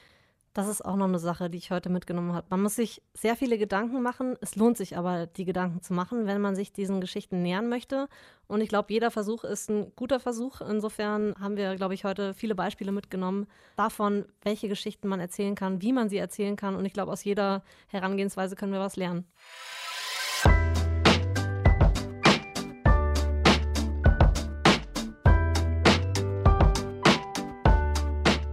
Das 0.54 0.68
ist 0.68 0.84
auch 0.84 0.96
noch 0.96 1.06
eine 1.06 1.18
Sache, 1.18 1.48
die 1.48 1.56
ich 1.56 1.70
heute 1.70 1.88
mitgenommen 1.88 2.34
habe. 2.34 2.46
Man 2.50 2.62
muss 2.62 2.76
sich 2.76 3.00
sehr 3.14 3.36
viele 3.36 3.56
Gedanken 3.56 4.02
machen. 4.02 4.36
Es 4.42 4.54
lohnt 4.54 4.76
sich 4.76 4.98
aber, 4.98 5.26
die 5.26 5.46
Gedanken 5.46 5.80
zu 5.80 5.94
machen, 5.94 6.26
wenn 6.26 6.42
man 6.42 6.54
sich 6.54 6.74
diesen 6.74 7.00
Geschichten 7.00 7.40
nähern 7.40 7.70
möchte. 7.70 8.06
Und 8.48 8.60
ich 8.60 8.68
glaube, 8.68 8.92
jeder 8.92 9.10
Versuch 9.10 9.44
ist 9.44 9.70
ein 9.70 9.92
guter 9.96 10.20
Versuch. 10.20 10.60
Insofern 10.60 11.34
haben 11.40 11.56
wir, 11.56 11.74
glaube 11.76 11.94
ich, 11.94 12.04
heute 12.04 12.34
viele 12.34 12.54
Beispiele 12.54 12.92
mitgenommen 12.92 13.46
davon, 13.76 14.26
welche 14.42 14.68
Geschichten 14.68 15.08
man 15.08 15.20
erzählen 15.20 15.54
kann, 15.54 15.80
wie 15.80 15.92
man 15.92 16.10
sie 16.10 16.18
erzählen 16.18 16.56
kann. 16.56 16.76
Und 16.76 16.84
ich 16.84 16.92
glaube, 16.92 17.12
aus 17.12 17.24
jeder 17.24 17.62
Herangehensweise 17.86 18.54
können 18.54 18.72
wir 18.72 18.80
was 18.80 18.96
lernen. 18.96 19.26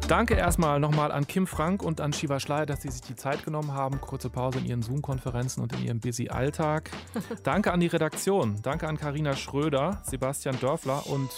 Danke 0.10 0.34
erstmal 0.34 0.80
nochmal 0.80 1.12
an 1.12 1.28
Kim 1.28 1.46
Frank 1.46 1.84
und 1.84 2.02
an 2.02 2.14
Shiva 2.14 2.40
Schleier, 2.40 2.66
dass 2.66 2.82
sie 2.82 2.90
sich 2.90 3.02
die 3.02 3.16
Zeit 3.16 3.46
genommen 3.46 3.76
haben. 3.76 4.02
Kurze 4.02 4.32
Pause 4.32 4.58
in 4.58 4.66
ihren 4.66 4.82
Zoom-Konferenzen 4.82 5.62
und 5.62 5.72
in 5.74 5.86
ihrem 5.86 6.00
busy 6.00 6.30
Alltag. 6.30 6.90
Danke 7.44 7.72
an 7.72 7.80
die 7.80 7.86
Redaktion. 7.86 8.60
Danke 8.64 8.88
an 8.88 8.98
Karina 8.98 9.36
Schröder, 9.36 10.02
Sebastian 10.04 10.60
Dörfler 10.60 11.06
und 11.06 11.30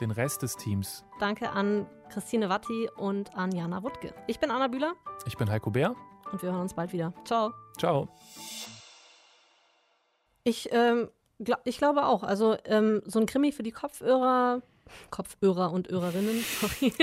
den 0.00 0.10
Rest 0.10 0.42
des 0.42 0.56
Teams. 0.56 1.04
Danke 1.20 1.50
an 1.50 1.86
Christine 2.10 2.48
Watti 2.48 2.90
und 2.96 3.36
an 3.36 3.52
Jana 3.52 3.84
Wuttke. 3.84 4.12
Ich 4.26 4.40
bin 4.40 4.50
Anna 4.50 4.66
Bühler. 4.66 4.94
Ich 5.24 5.36
bin 5.36 5.48
Heiko 5.48 5.70
Bär. 5.70 5.94
Und 6.32 6.42
wir 6.42 6.50
hören 6.50 6.62
uns 6.62 6.74
bald 6.74 6.92
wieder. 6.92 7.12
Ciao. 7.24 7.52
Ciao. 7.78 8.08
Ich, 10.42 10.68
ähm, 10.72 11.08
glaub, 11.38 11.60
ich 11.62 11.78
glaube 11.78 12.04
auch. 12.06 12.24
Also 12.24 12.56
ähm, 12.64 13.00
so 13.04 13.20
ein 13.20 13.26
Krimi 13.26 13.52
für 13.52 13.62
die 13.62 13.70
Kopfhörer 13.70 14.60
Kopfhörer 15.10 15.72
und 15.72 15.88
Hörerinnen. 15.88 16.44
Sorry. 16.60 16.92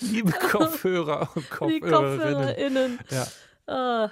Liebe 0.00 0.32
Kopfhörer 0.32 1.30
und 1.34 1.50
Kopfhörerinnen. 1.50 1.70
Die 1.70 1.80
KopfhörerInnen. 1.80 2.98
Ja. 3.10 3.26
Ah. 3.66 4.10